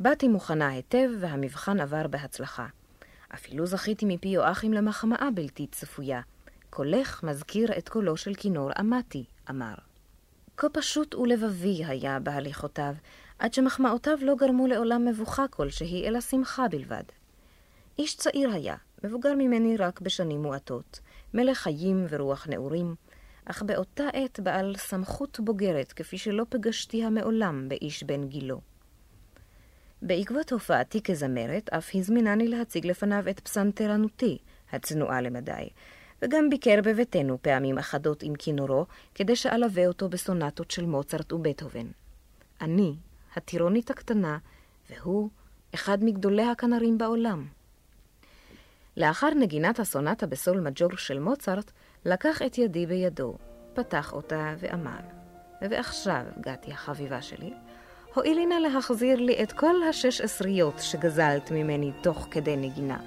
באתי 0.00 0.28
מוכנה 0.28 0.68
היטב, 0.68 1.08
והמבחן 1.20 1.80
עבר 1.80 2.06
בהצלחה. 2.06 2.66
אפילו 3.34 3.66
זכיתי 3.66 4.06
מפי 4.08 4.28
יואכים 4.28 4.72
למחמאה 4.72 5.28
בלתי 5.34 5.66
צפויה. 5.66 6.20
קולך 6.70 7.22
מזכיר 7.22 7.78
את 7.78 7.88
קולו 7.88 8.16
של 8.16 8.34
כינור 8.34 8.70
אמתי, 8.80 9.24
אמר. 9.50 9.74
כה 10.56 10.68
פשוט 10.68 11.14
ולבבי 11.14 11.84
היה 11.84 12.18
בהליכותיו, 12.18 12.94
עד 13.38 13.54
שמחמאותיו 13.54 14.18
לא 14.22 14.34
גרמו 14.34 14.66
לעולם 14.66 15.04
מבוכה 15.04 15.48
כלשהי, 15.48 16.08
אלא 16.08 16.20
שמחה 16.20 16.68
בלבד. 16.68 17.02
איש 17.98 18.16
צעיר 18.16 18.50
היה, 18.50 18.76
מבוגר 19.04 19.34
ממני 19.38 19.76
רק 19.76 20.00
בשנים 20.00 20.42
מועטות, 20.42 21.00
מלך 21.34 21.58
חיים 21.58 22.06
ורוח 22.08 22.46
נעורים, 22.48 22.94
אך 23.44 23.62
באותה 23.62 24.04
עת 24.12 24.40
בעל 24.40 24.74
סמכות 24.76 25.40
בוגרת, 25.40 25.92
כפי 25.92 26.18
שלא 26.18 26.46
פגשתיה 26.48 27.10
מעולם 27.10 27.68
באיש 27.68 28.02
בן 28.02 28.28
גילו. 28.28 28.60
בעקבות 30.02 30.52
הופעתי 30.52 31.02
כזמרת, 31.02 31.68
אף 31.68 31.90
הזמינני 31.94 32.48
להציג 32.48 32.86
לפניו 32.86 33.24
את 33.30 33.40
פסנתרנותי, 33.40 34.38
הצנועה 34.72 35.20
למדי, 35.20 35.68
וגם 36.22 36.50
ביקר 36.50 36.80
בביתנו 36.84 37.38
פעמים 37.42 37.78
אחדות 37.78 38.22
עם 38.22 38.34
כינורו, 38.34 38.86
כדי 39.14 39.36
שאלווה 39.36 39.86
אותו 39.86 40.08
בסונטות 40.08 40.70
של 40.70 40.86
מוצרט 40.86 41.32
ובטהובן. 41.32 41.86
אני, 42.60 42.94
הטירונית 43.36 43.90
הקטנה, 43.90 44.38
והוא, 44.90 45.30
אחד 45.74 46.04
מגדולי 46.04 46.42
הכנרים 46.42 46.98
בעולם. 46.98 47.46
לאחר 49.00 49.30
נגינת 49.36 49.78
הסונטה 49.78 50.26
בסול 50.26 50.60
מג'ור 50.60 50.96
של 50.96 51.18
מוצרט, 51.18 51.70
לקח 52.04 52.42
את 52.42 52.58
ידי 52.58 52.86
בידו, 52.86 53.34
פתח 53.74 54.12
אותה 54.12 54.54
ואמר, 54.58 55.00
ועכשיו, 55.70 56.22
גתי 56.40 56.72
החביבה 56.72 57.22
שלי, 57.22 57.52
הואילי 58.14 58.46
נא 58.46 58.54
להחזיר 58.54 59.16
לי 59.16 59.42
את 59.42 59.52
כל 59.52 59.82
השש 59.88 60.20
עשריות 60.20 60.74
שגזלת 60.78 61.50
ממני 61.50 61.92
תוך 62.02 62.28
כדי 62.30 62.56
נגינה. 62.56 62.98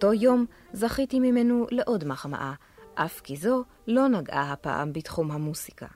באותו 0.00 0.12
יום 0.12 0.46
זכיתי 0.72 1.20
ממנו 1.20 1.66
לעוד 1.70 2.04
מחמאה, 2.04 2.52
אף 2.94 3.20
כי 3.20 3.36
זו 3.36 3.64
לא 3.86 4.08
נגעה 4.08 4.52
הפעם 4.52 4.92
בתחום 4.92 5.30
המוסיקה. 5.30 5.86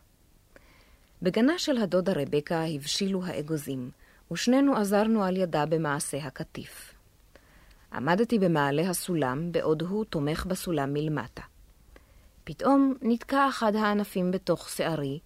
בגנה 1.23 1.59
של 1.59 1.79
הדודה 1.79 2.13
רבקה 2.17 2.65
הבשילו 2.65 3.25
האגוזים, 3.25 3.91
ושנינו 4.33 4.77
עזרנו 4.77 5.25
על 5.25 5.37
ידה 5.37 5.67
במעשה 5.67 6.19
הקטיף. 6.19 6.95
עמדתי 7.93 8.39
במעלה 8.39 8.91
הסולם, 8.91 9.53
בעוד 9.53 9.83
הוא 9.83 10.05
תומך 10.05 10.47
בסולם 10.47 10.93
מלמטה. 10.93 11.43
פתאום 12.45 12.95
נתקע 13.03 13.49
אחד 13.49 13.77
הענפים 13.77 14.31
בתוך 14.31 14.69
שערי, 14.69 15.19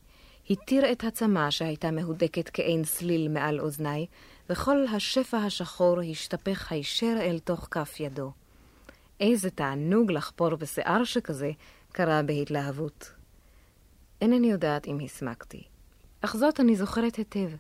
התיר 0.51 0.93
את 0.93 1.05
הצמא 1.05 1.51
שהייתה 1.51 1.91
מהודקת 1.91 2.51
כעין 2.53 2.85
סליל 2.85 3.29
מעל 3.29 3.61
אוזניי, 3.61 4.07
וכל 4.51 4.85
השפע 4.93 5.37
השחור 5.37 6.01
השתפך 6.11 6.73
הישר 6.73 7.17
אל 7.21 7.39
תוך 7.39 7.69
כף 7.71 8.01
ידו. 8.01 8.33
איזה 9.20 9.50
תענוג 9.50 10.12
לחפור 10.12 10.57
בשיער 10.57 11.05
שכזה, 11.05 11.50
קרה 11.92 12.22
בהתלהבות. 12.22 13.12
אינני 14.20 14.50
יודעת 14.50 14.87
אם 14.87 14.98
הסמקתי, 15.05 15.62
אך 16.20 16.37
זאת 16.37 16.61
אני 16.61 16.77
זוכרת 16.77 17.16
היטב, 17.16 17.50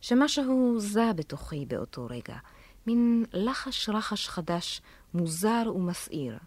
שמשהו 0.00 0.74
זע 0.78 1.12
בתוכי 1.12 1.66
באותו 1.66 2.06
רגע, 2.06 2.36
מין 2.86 3.24
לחש 3.32 3.88
רחש 3.88 4.28
חדש, 4.28 4.80
מוזר 5.14 5.62
ומסעיר. 5.74 6.38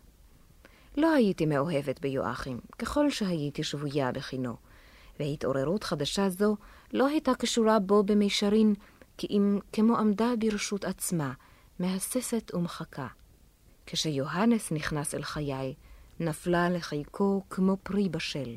לא 0.98 1.14
הייתי 1.14 1.46
מאוהבת 1.46 2.00
ביואכים, 2.00 2.60
ככל 2.80 3.10
שהייתי 3.10 3.64
שבויה 3.64 4.12
בחינו, 4.12 4.56
והתעוררות 5.20 5.84
חדשה 5.84 6.30
זו 6.30 6.56
לא 6.94 7.08
הייתה 7.08 7.36
קשורה 7.36 7.80
בו 7.80 8.04
במישרין, 8.04 8.74
כי 9.18 9.28
אם 9.30 9.60
כמו 9.74 9.98
עמדה 9.98 10.32
ברשות 10.40 10.86
עצמה, 10.86 11.34
מהססת 11.80 12.52
ומחכה. 12.54 13.08
כשיוהנס 13.92 14.72
נכנס 14.72 15.16
אל 15.16 15.24
חיי, 15.24 15.74
נפלה 16.20 16.70
לחיקו 16.70 17.42
כמו 17.50 17.78
פרי 17.84 18.10
בשל. 18.10 18.56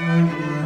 Música 0.00 0.63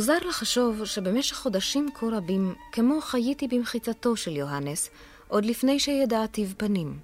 מוזר 0.00 0.18
לחשוב 0.28 0.84
שבמשך 0.84 1.36
חודשים 1.36 1.88
כה 1.94 2.06
רבים, 2.12 2.54
כמו 2.72 3.00
חייתי 3.00 3.48
במחיצתו 3.48 4.16
של 4.16 4.36
יוהנס, 4.36 4.90
עוד 5.28 5.44
לפני 5.44 5.80
שידעתיו 5.80 6.48
פנים. 6.56 6.98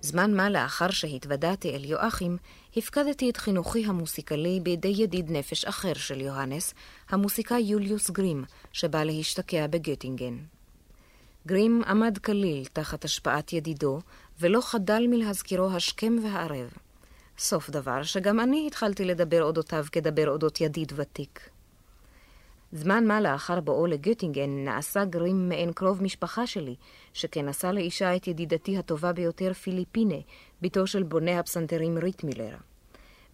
זמן 0.00 0.34
מה 0.34 0.50
לאחר 0.50 0.90
שהתוודעתי 0.90 1.76
אל 1.76 1.84
יואכים, 1.84 2.36
הפקדתי 2.76 3.30
את 3.30 3.36
חינוכי 3.36 3.86
המוסיקלי 3.86 4.60
בידי 4.62 4.88
ידיד 4.88 5.30
נפש 5.30 5.64
אחר 5.64 5.94
של 5.94 6.20
יוהנס, 6.20 6.74
המוסיקאי 7.08 7.60
יוליוס 7.60 8.10
גרים, 8.10 8.44
שבא 8.72 9.04
להשתקע 9.04 9.66
בגטינגן. 9.66 10.36
גרים 11.46 11.82
עמד 11.86 12.18
כליל 12.18 12.64
תחת 12.72 13.04
השפעת 13.04 13.52
ידידו, 13.52 14.00
ולא 14.40 14.60
חדל 14.62 15.06
מלהזכירו 15.08 15.70
השכם 15.70 16.16
והערב. 16.22 16.68
סוף 17.38 17.70
דבר 17.70 18.02
שגם 18.02 18.40
אני 18.40 18.66
התחלתי 18.66 19.04
לדבר 19.04 19.42
אודותיו 19.42 19.84
כדבר 19.92 20.28
אודות 20.30 20.60
ידיד 20.60 20.92
ותיק. 20.96 21.57
זמן 22.72 23.06
מה 23.06 23.20
לאחר 23.20 23.60
בואו 23.60 23.86
לגוטינגן 23.86 24.64
נעשה 24.64 25.04
גרים 25.04 25.48
מעין 25.48 25.72
קרוב 25.72 26.02
משפחה 26.02 26.46
שלי, 26.46 26.74
שכן 27.12 27.48
עשה 27.48 27.72
לאישה 27.72 28.16
את 28.16 28.26
ידידתי 28.26 28.78
הטובה 28.78 29.12
ביותר 29.12 29.52
פיליפינה, 29.52 30.18
בתו 30.62 30.86
של 30.86 31.02
בונה 31.02 31.38
הפסנתרים 31.38 31.98
ריטמילר. 31.98 32.56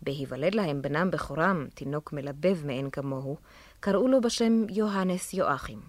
בהיוולד 0.03 0.55
להם 0.55 0.83
בנם 0.83 1.11
בכורם, 1.11 1.66
תינוק 1.75 2.12
מלבב 2.12 2.66
מאין 2.66 2.90
כמוהו, 2.90 3.37
קראו 3.81 4.09
לו 4.09 4.20
בשם 4.20 4.64
יוהנס 4.70 5.35
יואכים. 5.35 5.81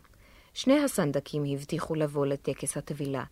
שני 0.54 0.84
הסנדקים 0.84 1.44
הבטיחו 1.54 1.96
לבוא 1.96 2.26
לטקס 2.26 2.78
הטבילה. 2.78 3.24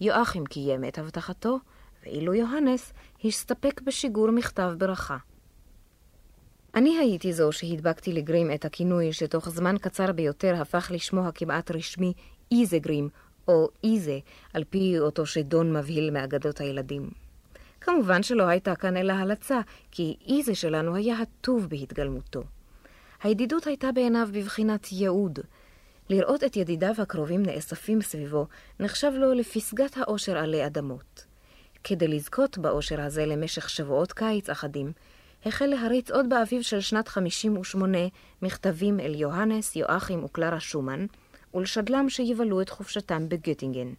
יואכים 0.00 0.46
קיים 0.46 0.84
את 0.84 0.98
הבטחתו, 0.98 1.58
ואילו 2.02 2.34
יוהנס 2.34 2.92
הסתפק 3.24 3.80
בשיגור 3.80 4.30
מכתב 4.30 4.72
ברכה. 4.78 5.16
אני 6.76 6.98
הייתי 6.98 7.32
זו 7.32 7.52
שהדבקתי 7.52 8.12
לגרים 8.12 8.52
את 8.54 8.64
הכינוי 8.64 9.12
שתוך 9.12 9.48
זמן 9.48 9.78
קצר 9.78 10.12
ביותר 10.12 10.54
הפך 10.60 10.90
לשמו 10.94 11.28
הכמעט 11.28 11.70
רשמי 11.70 12.12
איזה 12.52 12.78
גרים, 12.78 13.08
או 13.48 13.68
איזה, 13.84 14.18
על 14.54 14.64
פי 14.70 14.98
אותו 14.98 15.26
שדון 15.26 15.76
מבהיל 15.76 16.10
מאגדות 16.10 16.60
הילדים. 16.60 17.10
כמובן 17.80 18.22
שלא 18.22 18.42
הייתה 18.42 18.76
כאן 18.76 18.96
אלא 18.96 19.12
הלצה, 19.12 19.60
כי 19.90 20.16
איזה 20.28 20.54
שלנו 20.54 20.96
היה 20.96 21.16
הטוב 21.18 21.66
בהתגלמותו. 21.68 22.42
הידידות 23.22 23.66
הייתה 23.66 23.92
בעיניו 23.92 24.28
בבחינת 24.32 24.92
ייעוד. 24.92 25.38
לראות 26.10 26.44
את 26.44 26.56
ידידיו 26.56 26.94
הקרובים 26.98 27.42
נאספים 27.42 28.02
סביבו, 28.02 28.46
נחשב 28.80 29.12
לו 29.14 29.32
לפסגת 29.32 29.96
האושר 29.96 30.38
עלי 30.38 30.66
אדמות. 30.66 31.26
כדי 31.84 32.08
לזכות 32.08 32.58
באושר 32.58 33.00
הזה 33.00 33.26
למשך 33.26 33.70
שבועות 33.70 34.12
קיץ 34.12 34.50
אחדים, 34.50 34.92
החל 35.46 35.66
להריץ 35.66 36.10
עוד 36.10 36.28
באביב 36.28 36.62
של 36.62 36.80
שנת 36.80 37.08
58 37.08 37.98
מכתבים 38.42 39.00
אל 39.00 39.14
יוהנס, 39.14 39.76
יואכים 39.76 40.24
וקלרה 40.24 40.60
שומן, 40.60 41.06
ולשדלם 41.54 42.08
שיבלו 42.08 42.60
את 42.60 42.68
חופשתם 42.68 43.28
בגוטינגן. 43.28 43.92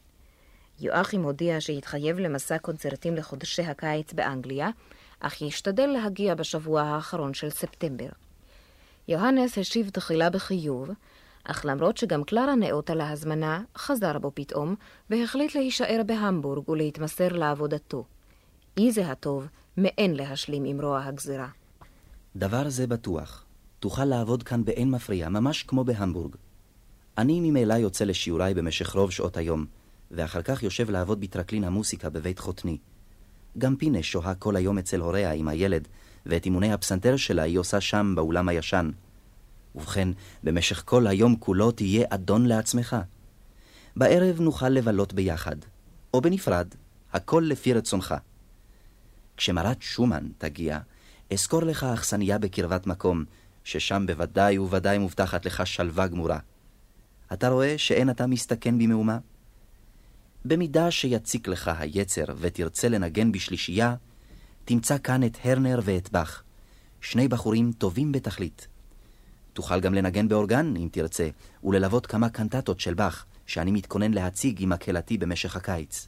יואכים 0.80 1.24
הודיע 1.24 1.62
שהתחייב 1.62 2.20
למסע 2.20 2.58
קונצרטים 2.58 3.16
לחודשי 3.16 3.62
הקיץ 3.62 4.14
באנגליה, 4.14 4.70
אך 5.20 5.42
ישתדל 5.42 5.86
להגיע 5.86 6.36
בשבוע 6.36 6.82
האחרון 6.82 7.34
של 7.34 7.50
ספטמבר. 7.50 8.10
יוהנס 9.08 9.58
השיב 9.58 9.90
תחילה 9.90 10.30
בחיוב, 10.30 10.90
אך 11.44 11.66
למרות 11.66 11.98
שגם 11.98 12.24
קלרה 12.24 12.56
נאותה 12.56 12.96
להזמנה, 12.96 13.62
חזר 13.78 14.20
בו 14.20 14.32
פתאום, 14.36 14.76
והחליט 15.10 15.56
להישאר 15.56 16.02
בהמבורג 16.06 16.70
ולהתמסר 16.70 17.28
לעבודתו. 17.28 18.04
איזה 18.78 19.12
הטוב, 19.12 19.48
מאין 19.78 20.16
להשלים 20.16 20.66
עם 20.66 20.82
רוע 20.82 21.04
הגזירה. 21.04 21.48
דבר 22.36 22.70
זה 22.70 22.88
בטוח. 22.88 23.46
תוכל 23.80 24.06
לעבוד 24.06 24.44
כאן 24.44 24.66
באין 24.66 24.92
מפריע, 24.92 25.30
ממש 25.30 25.64
כמו 25.64 25.84
בהמבורג. 25.84 26.36
אני 27.18 27.40
ממילא 27.40 27.74
יוצא 27.74 28.06
לשיעוריי 28.06 28.54
במשך 28.54 28.96
רוב 28.96 29.12
שעות 29.12 29.38
היום, 29.38 29.66
ואחר 30.12 30.42
כך 30.42 30.64
יושב 30.64 30.90
לעבוד 30.90 31.22
בטרקלין 31.22 31.64
המוסיקה 31.64 32.10
בבית 32.10 32.40
חותני. 32.40 32.78
גם 33.58 33.76
פינה 33.76 34.04
שוהה 34.04 34.36
כל 34.36 34.56
היום 34.56 34.78
אצל 34.78 35.00
הוריה 35.00 35.32
עם 35.32 35.48
הילד, 35.48 35.88
ואת 36.26 36.46
אימוני 36.46 36.74
הפסנתר 36.74 37.18
שלה 37.18 37.44
היא 37.44 37.60
עושה 37.60 37.82
שם, 37.82 38.14
באולם 38.16 38.50
הישן. 38.50 38.90
ובכן, 39.76 40.10
במשך 40.44 40.84
כל 40.86 41.08
היום 41.08 41.36
כולו 41.36 41.72
תהיה 41.72 42.06
אדון 42.10 42.46
לעצמך. 42.46 42.96
בערב 43.96 44.40
נוכל 44.40 44.70
לבלות 44.70 45.14
ביחד, 45.14 45.56
או 46.14 46.22
בנפרד, 46.22 46.68
הכל 47.14 47.44
לפי 47.48 47.74
רצונך. 47.74 48.16
כשמרת 49.38 49.82
שומן 49.82 50.28
תגיע, 50.38 50.80
אזכור 51.34 51.64
לך 51.64 51.84
אכסניה 51.84 52.38
בקרבת 52.38 52.88
מקום, 52.88 53.24
ששם 53.64 54.04
בוודאי 54.08 54.58
ובוודאי 54.58 54.98
מובטחת 54.98 55.46
לך 55.46 55.68
שלווה 55.68 56.08
גמורה. 56.08 56.40
אתה 57.34 57.50
רואה 57.50 57.78
שאין 57.78 58.10
אתה 58.10 58.28
מסתכן 58.28 58.78
במהומה? 58.78 59.18
במידה 60.46 60.92
שיציק 60.92 61.48
לך 61.48 61.72
היצר 61.80 62.26
ותרצה 62.38 62.90
לנגן 62.90 63.32
בשלישייה, 63.32 63.96
תמצא 64.66 64.98
כאן 64.98 65.24
את 65.24 65.38
הרנר 65.44 65.80
ואת 65.84 66.12
באך, 66.12 66.44
שני 67.02 67.28
בחורים 67.28 67.72
טובים 67.72 68.12
בתכלית. 68.12 68.68
תוכל 69.54 69.80
גם 69.80 69.94
לנגן 69.94 70.28
באורגן, 70.28 70.74
אם 70.78 70.90
תרצה, 70.92 71.30
וללוות 71.64 72.06
כמה 72.06 72.30
קנטטות 72.30 72.80
של 72.80 72.94
באך, 72.94 73.26
שאני 73.46 73.72
מתכונן 73.72 74.14
להציג 74.14 74.62
עם 74.64 74.70
מקהלתי 74.70 75.18
במשך 75.18 75.56
הקיץ. 75.56 76.08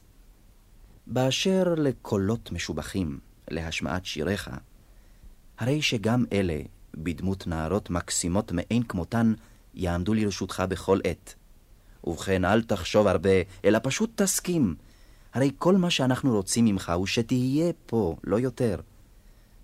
באשר 1.12 1.74
לקולות 1.76 2.52
משובחים, 2.52 3.18
להשמעת 3.48 4.06
שיריך, 4.06 4.50
הרי 5.58 5.82
שגם 5.82 6.24
אלה, 6.32 6.60
בדמות 6.94 7.46
נערות 7.46 7.90
מקסימות 7.90 8.52
מאין 8.52 8.82
כמותן, 8.82 9.34
יעמדו 9.74 10.14
לרשותך 10.14 10.62
בכל 10.68 10.98
עת. 11.04 11.34
ובכן, 12.04 12.44
אל 12.44 12.62
תחשוב 12.62 13.06
הרבה, 13.06 13.30
אלא 13.64 13.78
פשוט 13.82 14.22
תסכים. 14.22 14.74
הרי 15.34 15.50
כל 15.58 15.76
מה 15.76 15.90
שאנחנו 15.90 16.36
רוצים 16.36 16.64
ממך 16.64 16.92
הוא 16.96 17.06
שתהיה 17.06 17.72
פה, 17.86 18.16
לא 18.24 18.40
יותר. 18.40 18.80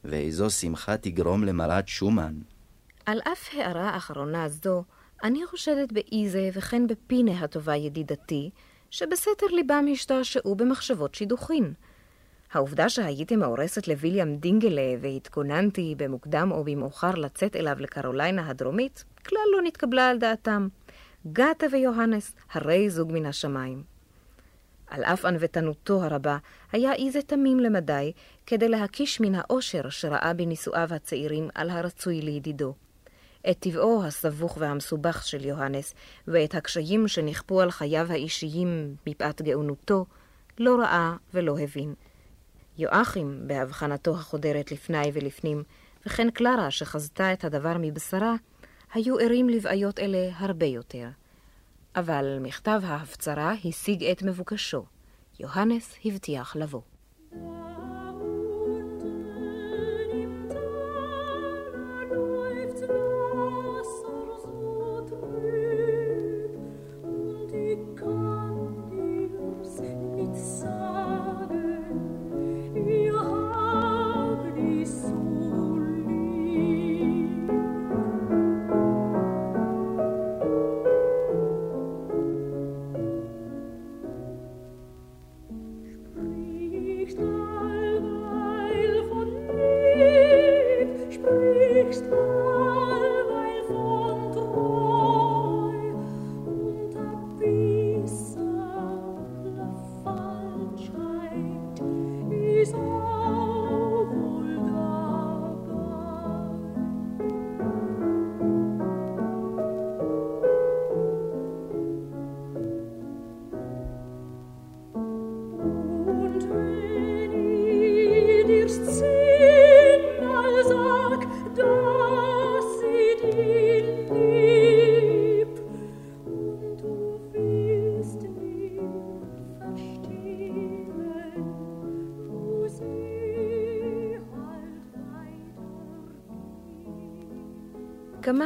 ואיזו 0.04 0.50
שמחה 0.50 0.96
תגרום 0.96 1.44
למרת 1.44 1.88
שומן. 1.88 2.34
על 3.06 3.20
אף 3.32 3.48
הערה 3.52 3.96
אחרונה 3.96 4.48
זו, 4.48 4.84
אני 5.24 5.46
חושדת 5.46 5.92
באיזה 5.92 6.50
וכן 6.52 6.86
בפינה 6.86 7.40
הטובה 7.40 7.76
ידידתי, 7.76 8.50
שבסתר 8.90 9.46
ליבם 9.46 9.86
השתעשעו 9.92 10.54
במחשבות 10.54 11.14
שידוכין. 11.14 11.72
העובדה 12.52 12.88
שהייתי 12.88 13.36
מאורסת 13.36 13.88
לוויליאם 13.88 14.36
דינגלה 14.36 14.94
והתכוננתי 15.00 15.94
במוקדם 15.96 16.52
או 16.52 16.64
במאוחר 16.64 17.14
לצאת 17.14 17.56
אליו 17.56 17.76
לקרוליינה 17.80 18.48
הדרומית, 18.48 19.04
כלל 19.26 19.40
לא 19.52 19.62
נתקבלה 19.62 20.10
על 20.10 20.18
דעתם. 20.18 20.68
גתה 21.32 21.66
ויוהנס, 21.72 22.34
הרי 22.52 22.90
זוג 22.90 23.12
מן 23.12 23.26
השמיים. 23.26 23.82
על 24.86 25.04
אף 25.04 25.24
ענוותנותו 25.24 26.02
הרבה, 26.02 26.38
היה 26.72 26.92
איזה 26.94 27.22
תמים 27.22 27.60
למדי 27.60 28.12
כדי 28.46 28.68
להקיש 28.68 29.20
מן 29.20 29.34
האושר 29.34 29.88
שראה 29.88 30.32
בנישואיו 30.32 30.94
הצעירים 30.94 31.48
על 31.54 31.70
הרצוי 31.70 32.20
לידידו. 32.20 32.74
את 33.50 33.58
טבעו 33.58 34.04
הסבוך 34.04 34.56
והמסובך 34.60 35.26
של 35.26 35.44
יוהנס, 35.44 35.94
ואת 36.28 36.54
הקשיים 36.54 37.08
שנכפו 37.08 37.60
על 37.60 37.70
חייו 37.70 38.06
האישיים 38.12 38.96
מפאת 39.06 39.42
גאונותו, 39.42 40.06
לא 40.58 40.76
ראה 40.76 41.14
ולא 41.34 41.58
הבין. 41.58 41.94
יואכים, 42.78 43.40
בהבחנתו 43.46 44.14
החודרת 44.14 44.72
לפני 44.72 45.10
ולפנים, 45.12 45.62
וכן 46.06 46.30
קלרה, 46.30 46.70
שחזתה 46.70 47.32
את 47.32 47.44
הדבר 47.44 47.76
מבשרה, 47.80 48.34
היו 48.94 49.18
ערים 49.18 49.48
לבעיות 49.48 49.98
אלה 49.98 50.30
הרבה 50.36 50.66
יותר. 50.66 51.08
אבל 51.96 52.38
מכתב 52.40 52.80
ההפצרה 52.84 53.54
השיג 53.64 54.04
את 54.04 54.22
מבוקשו. 54.22 54.84
יוהנס 55.40 55.94
הבטיח 56.04 56.56
לבוא. 56.56 56.80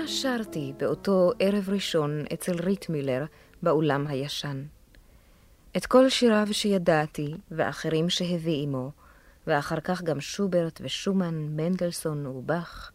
כמה 0.01 0.09
שרתי 0.09 0.73
באותו 0.77 1.33
ערב 1.39 1.71
ראשון 1.71 2.25
אצל 2.33 2.53
ריטמילר 2.63 3.25
באולם 3.63 4.07
הישן. 4.07 4.65
את 5.77 5.87
כל 5.87 6.09
שיריו 6.09 6.47
שידעתי, 6.53 7.35
ואחרים 7.51 8.11
שהביא 8.11 8.63
עמו, 8.63 8.91
ואחר 9.47 9.81
כך 9.81 10.03
גם 10.03 10.21
שוברט 10.21 10.81
ושומן, 10.85 11.35
מנדלסון 11.35 12.27
ובאך. 12.27 12.93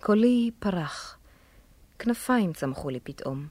קולי 0.00 0.50
פרח. 0.58 1.18
כנפיים 1.98 2.52
צמחו 2.52 2.90
לי 2.90 3.00
פתאום. 3.00 3.46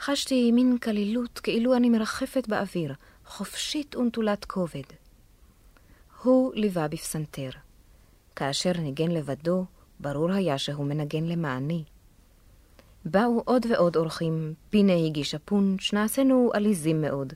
חשתי 0.00 0.52
מין 0.52 0.78
קלילות, 0.80 1.38
כאילו 1.38 1.76
אני 1.76 1.90
מרחפת 1.90 2.48
באוויר, 2.48 2.94
חופשית 3.26 3.96
ונטולת 3.96 4.44
כובד. 4.44 4.88
הוא 6.22 6.54
ליווה 6.54 6.88
בפסנתר. 6.88 7.50
כאשר 8.36 8.72
ניגן 8.72 9.10
לבדו, 9.10 9.64
ברור 10.00 10.32
היה 10.32 10.58
שהוא 10.58 10.86
מנגן 10.86 11.24
למעני. 11.24 11.84
באו 13.10 13.42
עוד 13.44 13.66
ועוד 13.70 13.96
אורחים, 13.96 14.54
פינה 14.70 14.92
הגישה 15.06 15.38
פונץ', 15.38 15.92
נעשינו 15.92 16.50
עליזים 16.54 17.00
מאוד. 17.00 17.32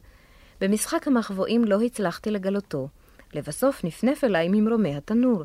במשחק 0.60 1.08
המחבואים 1.08 1.64
לא 1.64 1.82
הצלחתי 1.82 2.30
לגלותו. 2.30 2.88
לבסוף 3.34 3.84
נפנף 3.84 4.24
אליי 4.24 4.48
ממרומי 4.48 4.96
התנור. 4.96 5.44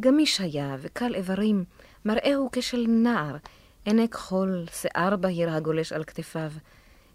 גמיש 0.00 0.40
היה 0.40 0.76
וקל 0.78 1.14
איברים, 1.14 1.64
מראהו 2.04 2.48
כשל 2.52 2.84
נער, 2.88 3.36
עיני 3.84 4.08
כחול, 4.08 4.64
שיער 4.72 5.16
בהיר 5.16 5.50
הגולש 5.50 5.92
על 5.92 6.04
כתפיו. 6.04 6.50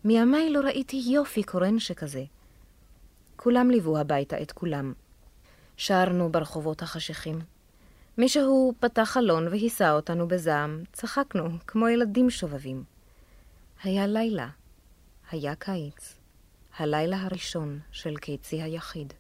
מימיי 0.04 0.50
לא 0.50 0.60
ראיתי 0.60 1.04
יופי 1.06 1.44
קורן 1.44 1.80
שכזה. 1.80 2.24
כולם 3.36 3.72
ליוו 3.72 3.98
הביתה 3.98 4.42
את 4.42 4.52
כולם. 4.52 4.94
שרנו 5.78 6.30
ברחובות 6.30 6.82
החשיכים. 6.82 7.40
מישהו 8.22 8.74
פתח 8.80 9.02
חלון 9.04 9.48
והיסה 9.48 9.92
אותנו 9.92 10.28
בזעם, 10.28 10.84
צחקנו, 10.94 11.50
כמו 11.68 11.90
ילדים 11.90 12.30
שובבים. 12.30 12.84
היה 13.84 14.08
לילה. 14.08 14.48
היה 15.32 15.56
קיץ. 15.56 16.16
הלילה 16.78 17.22
הראשון 17.22 17.80
של 17.92 18.18
קיצי 18.18 18.62
היחיד. 18.62 19.14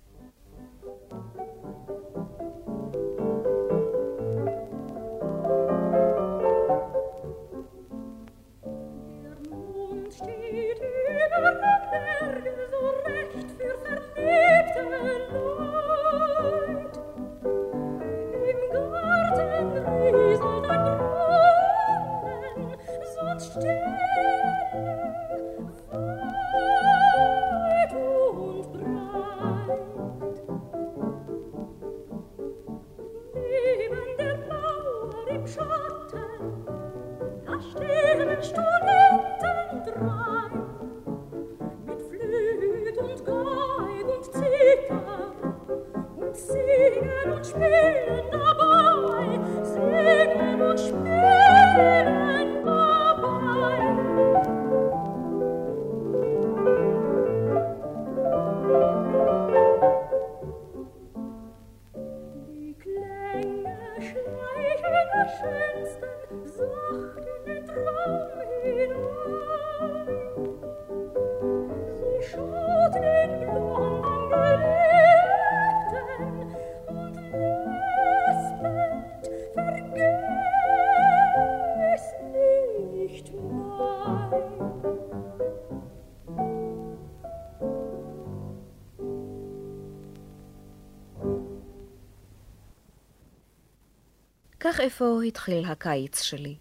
איפה 94.82 95.22
התחיל 95.28 95.65
הקיץ 95.65 96.22
שלי. 96.22 96.56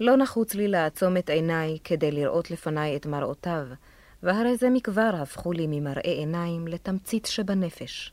לא 0.00 0.16
נחוץ 0.16 0.54
לי 0.54 0.68
לעצום 0.68 1.16
את 1.16 1.30
עיניי 1.30 1.78
כדי 1.84 2.12
לראות 2.12 2.50
לפניי 2.50 2.96
את 2.96 3.06
מראותיו, 3.06 3.66
והרי 4.22 4.56
זה 4.56 4.70
מכבר 4.70 5.10
הפכו 5.14 5.52
לי 5.52 5.66
ממראה 5.68 6.12
עיניים 6.12 6.68
לתמצית 6.68 7.26
שבנפש. 7.26 8.12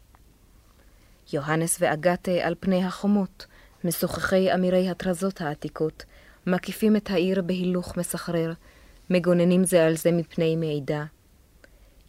יוהנס 1.33 1.77
ואגתה 1.81 2.31
על 2.31 2.55
פני 2.59 2.85
החומות, 2.85 3.45
משוחחי 3.83 4.53
אמירי 4.53 4.89
הטרזות 4.89 5.41
העתיקות, 5.41 6.03
מקיפים 6.47 6.95
את 6.95 7.09
העיר 7.09 7.41
בהילוך 7.41 7.97
מסחרר, 7.97 8.53
מגוננים 9.09 9.63
זה 9.63 9.85
על 9.85 9.95
זה 9.95 10.11
מפני 10.11 10.55
מעידה. 10.55 11.05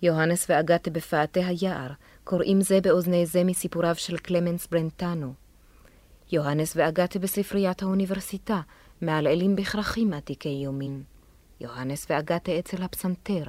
יוהנס 0.03 0.47
ואגתה 0.49 0.91
בפאתי 0.91 1.45
היער, 1.45 1.91
קוראים 2.25 2.61
זה 2.61 2.81
באוזני 2.81 3.27
זה 3.27 3.45
מסיפוריו 3.45 3.95
של 3.95 4.17
קלמנס 4.17 4.67
ברנטנו. 4.67 5.42
יוהנס 6.33 6.77
ואגתה 6.77 7.19
בספריית 7.19 7.83
האוניברסיטה, 7.83 8.61
מעלעלים 9.03 9.57
בכרכים 9.57 10.13
עתיקי 10.13 10.49
יומין. 10.49 11.03
יוהנס 11.61 12.07
ואגתה 12.11 12.59
אצל 12.59 12.83
הפסנתר. 12.83 13.45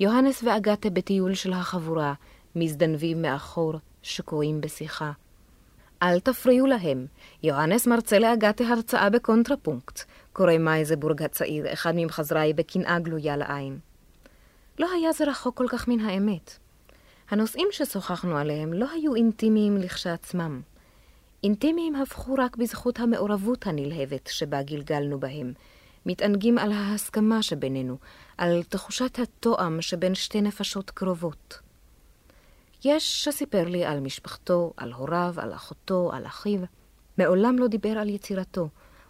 יוהנס 0.00 0.42
ואגתה 0.42 0.90
בטיול 0.90 1.34
של 1.34 1.52
החבורה, 1.52 2.14
מזדנבים 2.56 3.22
מאחור, 3.22 3.74
שקועים 4.02 4.60
בשיחה. 4.60 5.12
אל 6.02 6.20
תפריעו 6.20 6.66
להם. 6.66 7.06
יוהנס 7.42 7.86
מרצה 7.86 8.18
לאגתה 8.18 8.64
הרצאה 8.64 9.10
בקונטרפונקט, 9.10 10.00
קורא 10.32 10.58
מייזבורג 10.58 11.22
הצעיר, 11.22 11.72
אחד 11.72 11.92
ממחזריי 11.96 12.52
בקנאה 12.52 12.98
גלויה 12.98 13.36
לעין. 13.36 13.78
לא 14.78 14.88
היה 14.92 15.12
זה 15.12 15.24
רחוק 15.24 15.56
כל 15.56 15.66
כך 15.68 15.88
מן 15.88 16.00
האמת. 16.00 16.58
הנושאים 17.30 17.68
ששוחחנו 17.70 18.36
עליהם 18.36 18.72
לא 18.72 18.86
היו 18.92 19.14
אינטימיים 19.14 19.76
לכשעצמם. 19.76 20.60
אינטימיים 21.44 21.96
הפכו 21.96 22.34
רק 22.38 22.56
בזכות 22.56 23.00
המעורבות 23.00 23.66
הנלהבת 23.66 24.26
שבה 24.32 24.62
גלגלנו 24.62 25.20
בהם, 25.20 25.52
מתענגים 26.06 26.58
על 26.58 26.72
ההסכמה 26.72 27.42
שבינינו, 27.42 27.98
על 28.38 28.62
תחושת 28.62 29.18
התואם 29.18 29.82
שבין 29.82 30.14
שתי 30.14 30.40
נפשות 30.40 30.90
קרובות. 30.90 31.58
יש 32.84 33.24
שסיפר 33.24 33.64
לי 33.68 33.84
על 33.84 34.00
משפחתו, 34.00 34.72
על 34.76 34.92
הוריו, 34.92 35.34
על 35.36 35.54
אחותו, 35.54 36.10
על 36.12 36.26
אחיו. 36.26 36.60
מעולם 37.18 37.58
לא 37.58 37.66
דיבר 37.66 37.98
על 37.98 38.08
יצירתו, 38.08 38.68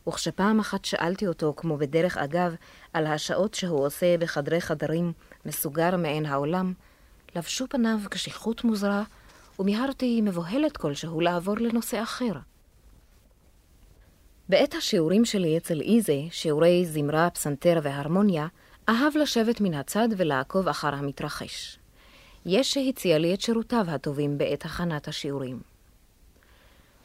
וכשפעם 0.09 0.61
אחת 0.61 0.85
שאלתי 0.85 1.27
אותו, 1.27 1.55
כמו 1.57 1.77
בדרך 1.77 2.17
אגב, 2.17 2.55
על 2.93 3.07
השעות 3.07 3.55
שהוא 3.55 3.87
עושה 3.87 4.19
בחדרי 4.19 4.61
חדרים, 4.61 5.13
מסוגר 5.47 5.97
מעין 5.97 6.27
העולם, 6.27 6.73
לבשו 7.37 7.67
פניו 7.69 7.99
קשיחות 8.11 8.65
מוזרה, 8.65 9.03
ומיהרתי 9.59 10.21
מבוהלת 10.21 10.77
כלשהו 10.77 11.21
לעבור 11.21 11.57
לנושא 11.57 12.03
אחר. 12.03 12.33
בעת 14.49 14.75
השיעורים 14.75 15.25
שלי 15.25 15.57
אצל 15.57 15.81
איזה, 15.81 16.21
שיעורי 16.31 16.87
זמרה, 16.87 17.31
פסנתר 17.31 17.81
והרמוניה, 17.83 18.47
אהב 18.89 19.17
לשבת 19.17 19.61
מן 19.61 19.75
הצד 19.75 20.09
ולעקוב 20.17 20.69
אחר 20.69 20.95
המתרחש. 20.95 21.79
יש 22.47 22.75
שהציע 22.75 23.19
לי 23.19 23.35
את 23.35 23.41
שירותיו 23.41 23.85
הטובים 23.89 24.39
בעת 24.39 24.65
הכנת 24.65 25.09
השיעורים. 25.09 25.61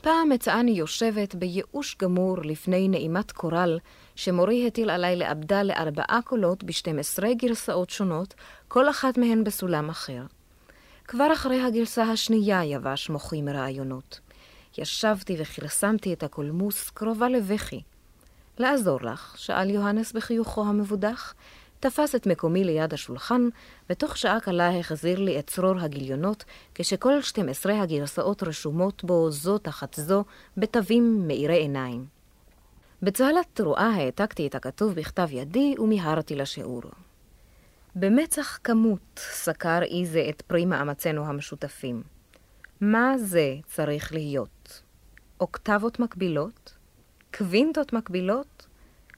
פעם 0.01 0.29
מצאני 0.29 0.71
יושבת 0.71 1.35
בייאוש 1.35 1.95
גמור 2.01 2.37
לפני 2.43 2.87
נעימת 2.87 3.31
קורל 3.31 3.79
שמורי 4.15 4.67
הטיל 4.67 4.89
עליי 4.89 5.15
לאבדה 5.15 5.63
לארבעה 5.63 6.19
קולות 6.25 6.63
ב-12 6.63 7.23
גרסאות 7.37 7.89
שונות, 7.89 8.33
כל 8.67 8.89
אחת 8.89 9.17
מהן 9.17 9.43
בסולם 9.43 9.89
אחר. 9.89 10.21
כבר 11.07 11.33
אחרי 11.33 11.61
הגרסה 11.61 12.03
השנייה 12.03 12.63
יבש 12.63 13.09
מוחי 13.09 13.41
מרעיונות. 13.41 14.19
ישבתי 14.77 15.35
וכרסמתי 15.39 16.13
את 16.13 16.23
הקולמוס 16.23 16.89
קרובה 16.89 17.29
לבכי. 17.29 17.81
לעזור 18.57 19.01
לך? 19.01 19.35
שאל 19.37 19.69
יוהנס 19.69 20.11
בחיוכו 20.11 20.65
המבודח. 20.65 21.33
תפס 21.79 22.15
את 22.15 22.27
מקומי 22.27 22.63
ליד 22.63 22.93
השולחן, 22.93 23.49
ותוך 23.89 24.17
שעה 24.17 24.39
קלה 24.39 24.79
החזיר 24.79 25.19
לי 25.19 25.39
את 25.39 25.47
צרור 25.47 25.79
הגיליונות, 25.79 26.43
כשכל 26.75 27.21
12 27.21 27.81
הגרסאות 27.81 28.43
רשומות 28.43 29.03
בו 29.03 29.31
זו 29.31 29.57
תחת 29.57 29.93
זו 29.93 30.23
בתווים 30.57 31.27
מאירי 31.27 31.57
עיניים. 31.57 32.05
בצהלת 33.01 33.45
תרועה 33.53 33.89
העתקתי 33.89 34.47
את 34.47 34.55
הכתוב 34.55 34.93
בכתב 34.93 35.27
ידי 35.31 35.75
ומיהרתי 35.79 36.35
לשיעור. 36.35 36.81
במצח 37.95 38.59
כמות 38.63 39.19
סקר 39.19 39.79
איזה 39.83 40.25
את 40.29 40.41
פרי 40.41 40.65
מאמצינו 40.65 41.25
המשותפים. 41.25 42.03
מה 42.81 43.17
זה 43.17 43.55
צריך 43.65 44.13
להיות? 44.13 44.81
אוקטבות 45.41 45.99
מקבילות? 45.99 46.77
קווינטות 47.37 47.93
מקבילות? 47.93 48.67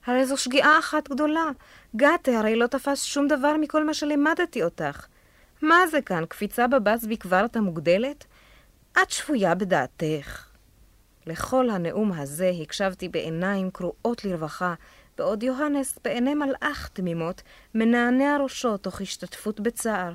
הרי 0.06 0.26
זו 0.26 0.38
שגיאה 0.38 0.80
אחת 0.80 1.10
גדולה. 1.10 1.46
גתה 1.96 2.40
הרי 2.40 2.56
לא 2.56 2.68
תפס 2.68 3.04
שום 3.04 3.28
דבר 3.28 3.56
מכל 3.62 3.86
מה 3.86 3.94
שלימדתי 3.94 4.64
אותך. 4.64 5.06
מה 5.62 5.88
זה 5.92 6.02
כאן, 6.02 6.26
קפיצה 6.26 6.68
בבס 6.68 7.06
בקברתא 7.06 7.60
מוגדלת? 7.60 8.26
את 9.02 9.12
שבויה 9.12 9.56
בדעתך. 9.56 10.48
לכל 11.26 11.70
הנאום 11.70 12.12
הזה 12.12 12.52
הקשבתי 12.62 13.10
בעיניים 13.10 13.72
קרועות 13.72 14.26
לרווחה, 14.26 14.74
בעוד 15.18 15.44
יוהנס 15.44 16.00
בעיני 16.04 16.34
מלאך 16.34 16.90
תמימות 16.94 17.42
מנענע 17.76 18.38
ראשו 18.44 18.78
תוך 18.78 19.02
השתתפות 19.02 19.60
בצער. 19.60 20.14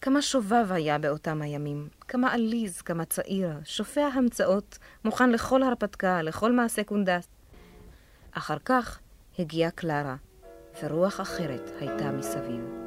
כמה 0.00 0.22
שובב 0.22 0.66
היה 0.70 0.98
באותם 0.98 1.42
הימים, 1.42 1.88
כמה 2.08 2.32
עליז, 2.32 2.80
כמה 2.80 3.04
צעיר, 3.04 3.50
שופע 3.64 4.06
המצאות, 4.06 4.78
מוכן 5.04 5.30
לכל 5.30 5.62
הרפתקה, 5.62 6.22
לכל 6.22 6.52
מעשה 6.52 6.84
קונדס. 6.84 7.28
אחר 8.32 8.58
כך 8.64 8.98
הגיעה 9.38 9.70
קלרה, 9.70 10.16
ורוח 10.82 11.20
אחרת 11.20 11.70
הייתה 11.80 12.10
מסביב. 12.12 12.79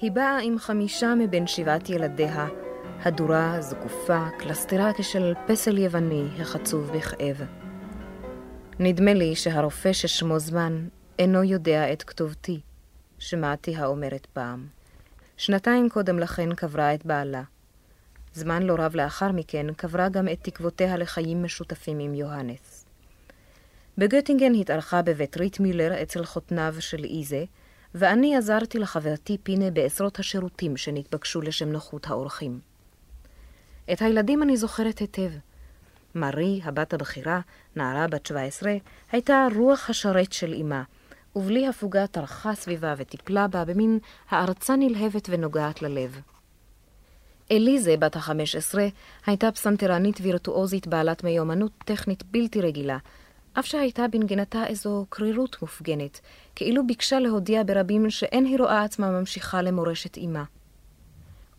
היא 0.00 0.12
באה 0.12 0.38
עם 0.38 0.58
חמישה 0.58 1.14
מבין 1.14 1.46
שבעת 1.46 1.90
ילדיה, 1.90 2.48
הדורה, 3.02 3.60
זקופה, 3.60 4.26
קלסתרה 4.38 4.90
כשל 4.98 5.34
פסל 5.46 5.78
יווני 5.78 6.28
החצוב 6.38 6.90
בכאב. 6.96 7.42
נדמה 8.78 9.14
לי 9.14 9.36
שהרופא 9.36 9.92
ששמו 9.92 10.38
זמן 10.38 10.88
אינו 11.18 11.42
יודע 11.42 11.92
את 11.92 12.02
כתובתי, 12.02 12.60
שמעתי 13.18 13.76
האומרת 13.76 14.26
פעם. 14.26 14.66
שנתיים 15.36 15.88
קודם 15.88 16.18
לכן 16.18 16.54
קברה 16.54 16.94
את 16.94 17.06
בעלה. 17.06 17.42
זמן 18.34 18.62
לא 18.62 18.74
רב 18.78 18.96
לאחר 18.96 19.32
מכן 19.32 19.66
קברה 19.76 20.08
גם 20.08 20.28
את 20.28 20.38
תקוותיה 20.42 20.96
לחיים 20.96 21.42
משותפים 21.42 21.98
עם 21.98 22.14
יוהנס. 22.14 22.84
בגוטינגן 23.98 24.54
התארחה 24.54 25.02
בבית 25.02 25.36
ריטמילר 25.36 26.02
אצל 26.02 26.24
חותניו 26.24 26.74
של 26.78 27.04
איזה, 27.04 27.44
ואני 27.94 28.36
עזרתי 28.36 28.78
לחברתי 28.78 29.38
פינה 29.42 29.70
בעשרות 29.70 30.18
השירותים 30.18 30.76
שנתבקשו 30.76 31.40
לשם 31.40 31.68
נוחות 31.68 32.06
האורחים. 32.06 32.60
את 33.92 34.02
הילדים 34.02 34.42
אני 34.42 34.56
זוכרת 34.56 34.98
היטב. 34.98 35.30
מארי, 36.14 36.60
הבת 36.64 36.94
הבכירה, 36.94 37.40
נערה 37.76 38.06
בת 38.08 38.26
17, 38.26 38.72
הייתה 39.12 39.46
רוח 39.56 39.90
השרת 39.90 40.32
של 40.32 40.54
אמה, 40.60 40.82
ובלי 41.36 41.68
הפוגה 41.68 42.06
טרחה 42.06 42.54
סביבה 42.54 42.94
וטיפלה 42.96 43.48
בה 43.48 43.64
במין 43.64 43.98
הערצה 44.30 44.76
נלהבת 44.76 45.28
ונוגעת 45.30 45.82
ללב. 45.82 46.20
אליזה, 47.50 47.96
בת 47.96 48.16
ה-15, 48.16 48.78
הייתה 49.26 49.52
פסנתרנית 49.52 50.20
וירטואוזית 50.22 50.86
בעלת 50.86 51.24
מיומנות 51.24 51.72
טכנית 51.84 52.22
בלתי 52.22 52.60
רגילה, 52.60 52.98
אף 53.58 53.66
שהייתה 53.66 54.08
בנגינתה 54.08 54.66
איזו 54.66 55.06
קרירות 55.08 55.62
מופגנת, 55.62 56.20
כאילו 56.60 56.86
ביקשה 56.86 57.18
להודיע 57.18 57.62
ברבים 57.66 58.10
שאין 58.10 58.44
היא 58.44 58.58
רואה 58.58 58.82
עצמה 58.82 59.10
ממשיכה 59.10 59.62
למורשת 59.62 60.18
אמה. 60.18 60.44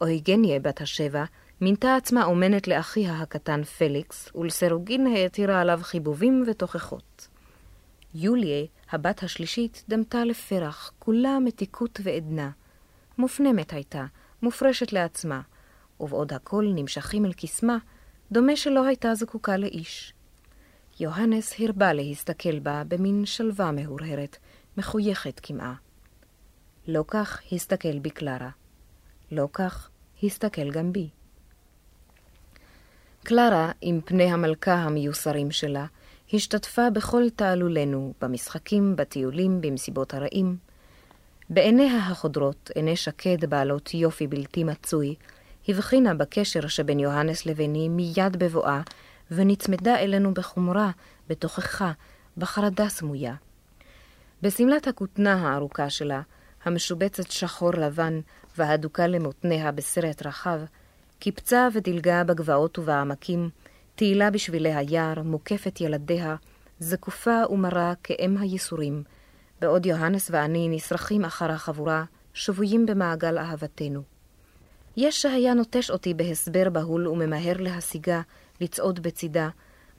אויגניה, 0.02 0.60
בת 0.60 0.82
השבע, 0.82 1.24
מינתה 1.62 1.96
עצמה 1.96 2.26
אומנת 2.26 2.68
לאחיה 2.68 3.22
הקטן 3.22 3.64
פליקס, 3.64 4.30
ולסירוגין 4.36 5.08
העתירה 5.08 5.62
עליו 5.62 5.80
חיבובים 5.84 6.44
ותוכחות. 6.48 7.28
יוליה, 8.16 8.66
הבת 8.92 9.24
השלישית, 9.24 9.84
דמתה 9.90 10.26
לפרח, 10.26 10.94
כולה 11.00 11.40
מתיקות 11.40 12.00
ועדנה. 12.04 12.50
מופנמת 13.18 13.74
הייתה, 13.74 14.06
מופרשת 14.42 14.94
לעצמה, 14.94 15.42
ובעוד 16.00 16.34
הכל 16.34 16.66
נמשכים 16.76 17.26
אל 17.26 17.34
קסמה, 17.34 17.78
דומה 18.32 18.56
שלא 18.56 18.86
הייתה 18.86 19.16
זקוקה 19.16 19.58
לאיש. 19.58 20.14
יוהנס 21.00 21.60
הרבה 21.60 21.94
להסתכל 21.94 22.60
בה 22.60 22.84
במין 22.88 23.26
שלווה 23.26 23.72
מהורהרת, 23.72 24.38
מחויכת 24.82 25.40
כמעה. 25.44 25.74
לא 26.88 27.04
כך 27.08 27.42
הסתכל 27.52 28.00
בי 28.00 28.10
קלרה. 28.10 28.50
לא 29.32 29.48
כך 29.54 29.90
הסתכל 30.24 30.72
גם 30.72 30.94
בי. 30.94 31.10
קלרה, 33.24 33.72
עם 33.82 34.02
פני 34.06 34.32
המלכה 34.32 34.74
המיוסרים 34.74 35.52
שלה, 35.52 35.86
השתתפה 36.34 36.90
בכל 36.90 37.30
תעלולנו, 37.36 38.14
במשחקים, 38.22 38.96
בטיולים, 38.96 39.62
במסיבות 39.62 40.14
הרעים. 40.14 40.58
בעיניה 41.50 41.98
החודרות, 41.98 42.72
עיני 42.76 42.96
שקד 42.96 43.46
בעלות 43.50 43.94
יופי 43.94 44.28
בלתי 44.28 44.64
מצוי, 44.64 45.16
הבחינה 45.68 46.14
בקשר 46.14 46.68
שבין 46.68 47.00
יוהנס 47.00 47.46
לביני 47.46 47.90
מיד 47.90 48.38
בבואה, 48.38 48.82
ונצמדה 49.32 50.00
אלינו 50.00 50.34
בחומרה, 50.34 50.92
בתוכחה, 51.28 51.92
בחרדה 52.38 52.90
סמויה. 52.90 53.36
בשמלת 54.42 54.88
הכותנה 54.88 55.34
הארוכה 55.34 55.90
שלה, 55.90 56.22
המשובצת 56.64 57.32
שחור 57.32 57.74
לבן 57.74 58.20
והדוקה 58.58 59.08
למותניה 59.08 59.72
בסרט 59.72 60.26
רחב, 60.26 60.60
קיפצה 61.20 61.68
ודילגה 61.74 62.24
בגבעות 62.24 62.80
ובעמקים, 62.80 63.50
תהילה 63.96 64.32
בשבילי 64.32 64.74
היער, 64.74 65.22
מוקפת 65.24 65.82
ילדיה, 65.82 66.36
זקופה 66.80 67.42
ומרה 67.50 67.94
כאם 68.04 68.38
הייסורים, 68.38 69.04
בעוד 69.62 69.86
יוהנס 69.86 70.30
ואני 70.34 70.68
נשרכים 70.70 71.26
אחר 71.26 71.52
החבורה, 71.52 72.04
שבויים 72.34 72.86
במעגל 72.86 73.38
אהבתנו. 73.38 74.02
יש 74.98 75.22
שהיה 75.22 75.54
נוטש 75.54 75.92
אותי 75.92 76.14
בהסבר 76.14 76.70
בהול 76.70 77.08
וממהר 77.08 77.58
להשיגה, 77.60 78.22
לצעוד 78.62 79.00
בצידה, 79.00 79.50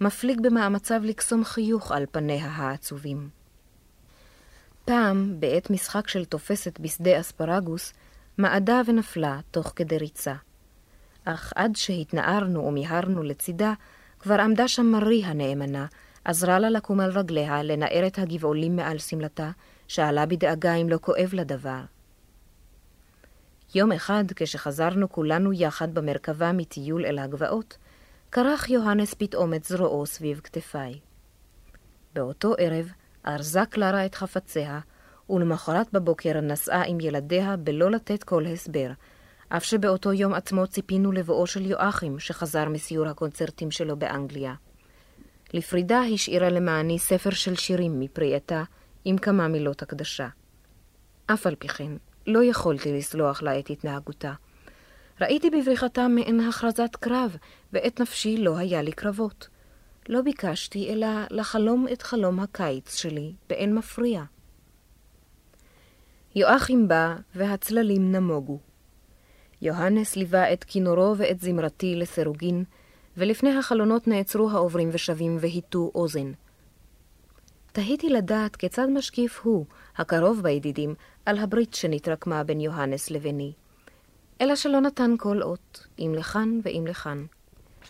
מפליג 0.00 0.40
במאמציו 0.40 1.00
לקסום 1.04 1.44
חיוך 1.44 1.92
על 1.92 2.06
פניה 2.12 2.46
העצובים. 2.46 3.41
פעם, 4.84 5.40
בעת 5.40 5.70
משחק 5.70 6.08
של 6.08 6.24
תופסת 6.24 6.80
בשדה 6.80 7.20
אספרגוס, 7.20 7.92
מעדה 8.38 8.80
ונפלה 8.86 9.40
תוך 9.50 9.72
כדי 9.76 9.98
ריצה. 9.98 10.34
אך 11.24 11.52
עד 11.56 11.76
שהתנערנו 11.76 12.64
ומיהרנו 12.64 13.22
לצידה, 13.22 13.72
כבר 14.18 14.40
עמדה 14.40 14.68
שם 14.68 14.86
מרי 14.86 15.24
הנאמנה, 15.24 15.86
עזרה 16.24 16.58
לה 16.58 16.70
לקום 16.70 17.00
על 17.00 17.10
רגליה, 17.10 17.62
לנער 17.62 18.06
את 18.06 18.18
הגבעולים 18.18 18.76
מעל 18.76 18.98
שמלתה, 18.98 19.50
שאלה 19.88 20.26
בדאגה 20.26 20.74
אם 20.74 20.88
לא 20.88 20.98
כואב 21.00 21.30
לדבר. 21.32 21.80
יום 23.74 23.92
אחד, 23.92 24.24
כשחזרנו 24.36 25.12
כולנו 25.12 25.52
יחד 25.52 25.94
במרכבה 25.94 26.52
מטיול 26.52 27.06
אל 27.06 27.18
הגבעות, 27.18 27.76
כרך 28.32 28.70
יוהנס 28.70 29.14
פתאום 29.14 29.54
את 29.54 29.64
זרועו 29.64 30.06
סביב 30.06 30.40
כתפיי. 30.44 30.98
באותו 32.14 32.54
ערב 32.58 32.92
ארזה 33.26 33.60
קלרה 33.70 34.06
את 34.06 34.14
חפציה, 34.14 34.80
ולמחרת 35.30 35.92
בבוקר 35.92 36.40
נסעה 36.40 36.82
עם 36.86 37.00
ילדיה 37.00 37.56
בלא 37.56 37.90
לתת 37.90 38.22
כל 38.22 38.46
הסבר, 38.46 38.90
אף 39.48 39.64
שבאותו 39.64 40.12
יום 40.12 40.34
עצמו 40.34 40.66
ציפינו 40.66 41.12
לבואו 41.12 41.46
של 41.46 41.66
יואכים, 41.66 42.18
שחזר 42.18 42.68
מסיור 42.68 43.06
הקונצרטים 43.06 43.70
שלו 43.70 43.96
באנגליה. 43.96 44.54
לפרידה 45.52 46.00
השאירה 46.00 46.48
למעני 46.48 46.98
ספר 46.98 47.30
של 47.30 47.54
שירים 47.54 48.00
מפרי 48.00 48.34
עטה, 48.34 48.62
עם 49.04 49.18
כמה 49.18 49.48
מילות 49.48 49.82
הקדשה. 49.82 50.28
אף 51.26 51.46
על 51.46 51.54
פי 51.54 51.68
כן, 51.68 51.92
לא 52.26 52.44
יכולתי 52.44 52.98
לסלוח 52.98 53.42
לה 53.42 53.58
את 53.58 53.70
התנהגותה. 53.70 54.32
ראיתי 55.20 55.50
בבריחתה 55.50 56.08
מעין 56.08 56.40
הכרזת 56.40 56.96
קרב, 57.00 57.36
ואת 57.72 58.00
נפשי 58.00 58.36
לא 58.36 58.56
היה 58.56 58.82
לי 58.82 58.92
קרבות. 58.92 59.48
לא 60.08 60.22
ביקשתי 60.22 60.92
אלא 60.92 61.06
לחלום 61.30 61.86
את 61.92 62.02
חלום 62.02 62.40
הקיץ 62.40 62.94
שלי 62.96 63.32
באין 63.48 63.74
מפריע. 63.74 64.22
יואכים 66.34 66.88
בא, 66.88 67.14
והצללים 67.34 68.12
נמוגו. 68.12 68.58
יוהנס 69.62 70.16
ליווה 70.16 70.52
את 70.52 70.64
כינורו 70.64 71.14
ואת 71.16 71.40
זמרתי 71.40 71.96
לסירוגין, 71.96 72.64
ולפני 73.16 73.58
החלונות 73.58 74.08
נעצרו 74.08 74.50
העוברים 74.50 74.88
ושבים 74.92 75.36
והיטו 75.40 75.90
אוזן. 75.94 76.32
תהיתי 77.72 78.08
לדעת 78.08 78.56
כיצד 78.56 78.86
משקיף 78.90 79.40
הוא, 79.42 79.66
הקרוב 79.96 80.40
בידידים, 80.42 80.94
על 81.26 81.38
הברית 81.38 81.74
שנתרקמה 81.74 82.44
בין 82.44 82.60
יוהנס 82.60 83.10
לביני. 83.10 83.52
אלא 84.40 84.56
שלא 84.56 84.80
נתן 84.80 85.14
כל 85.18 85.42
אות, 85.42 85.86
אם 85.98 86.14
לכאן 86.16 86.60
ואם 86.62 86.84
לכאן. 86.88 87.26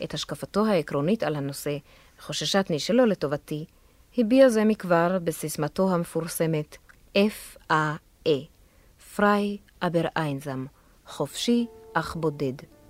את 0.04 0.14
השקפתו 0.14 0.66
העקרונית 0.66 1.22
על 1.22 1.36
הנושא, 1.36 1.76
חוששתני 2.22 2.78
שלא 2.78 3.06
לטובתי, 3.06 3.64
הביע 4.18 4.48
זה 4.48 4.64
מכבר 4.64 5.18
בסיסמתו 5.24 5.94
המפורסמת 5.94 6.76
F-A-E, 7.16 8.30
פריי 9.16 9.58
aber 9.84 10.06
einsam, 10.18 10.68
חופשי 11.06 11.66
אך 11.94 12.16
בודד. 12.16 12.81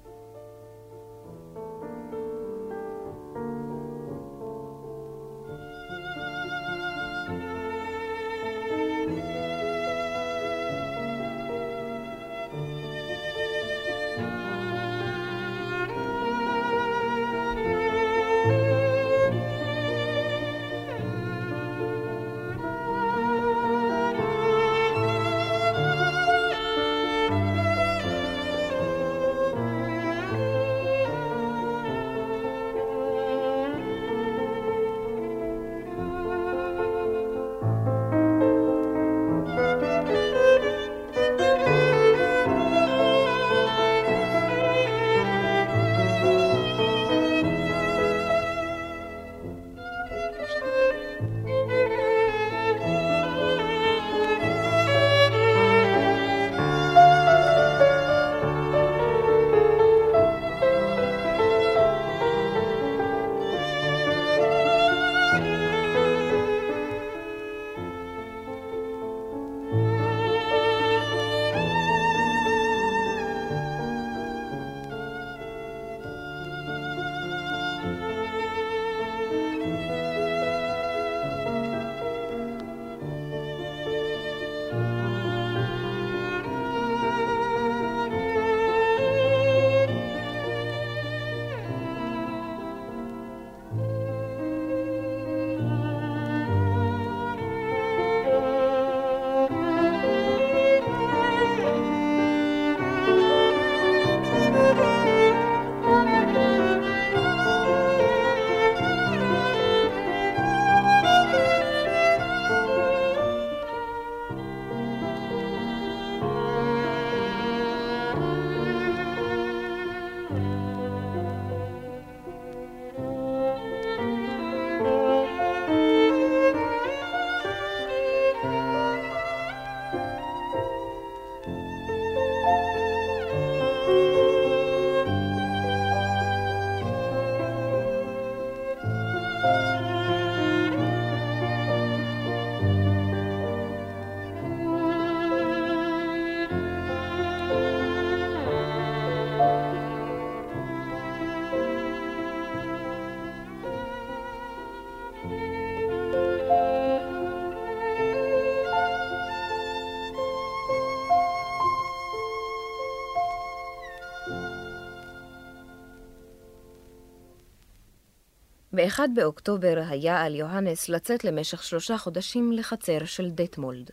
ב-1 168.83 169.01
באוקטובר 169.15 169.83
היה 169.89 170.23
על 170.23 170.35
יוהנס 170.35 170.89
לצאת 170.89 171.25
למשך 171.25 171.63
שלושה 171.63 171.99
חודשים 171.99 172.53
לחצר 172.53 173.05
של 173.05 173.31
דטמולד. 173.31 173.91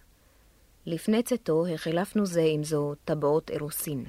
לפני 0.85 1.23
צאתו 1.23 1.67
החלפנו 1.67 2.25
זה 2.25 2.41
עם 2.45 2.63
זו 2.63 2.93
טבעות 3.05 3.49
אירוסין. 3.51 4.05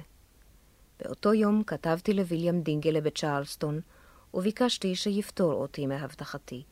באותו 0.99 1.33
יום 1.33 1.63
כתבתי 1.63 2.13
לוויליאם 2.13 2.61
דינגלה 2.61 3.01
בצ'רלסטון, 3.01 3.79
וביקשתי 4.33 4.95
שיפטור 4.95 5.53
אותי 5.53 5.87
מהבטחתי. 5.87 6.63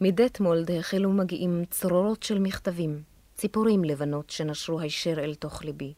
מדטמולד 0.00 0.70
החלו 0.70 1.12
מגיעים 1.12 1.64
צרורות 1.70 2.22
של 2.22 2.38
מכתבים, 2.38 3.02
ציפורים 3.34 3.84
לבנות 3.84 4.30
שנשרו 4.30 4.80
הישר 4.80 5.24
אל 5.24 5.34
תוך 5.34 5.64
ליבי. 5.64 5.92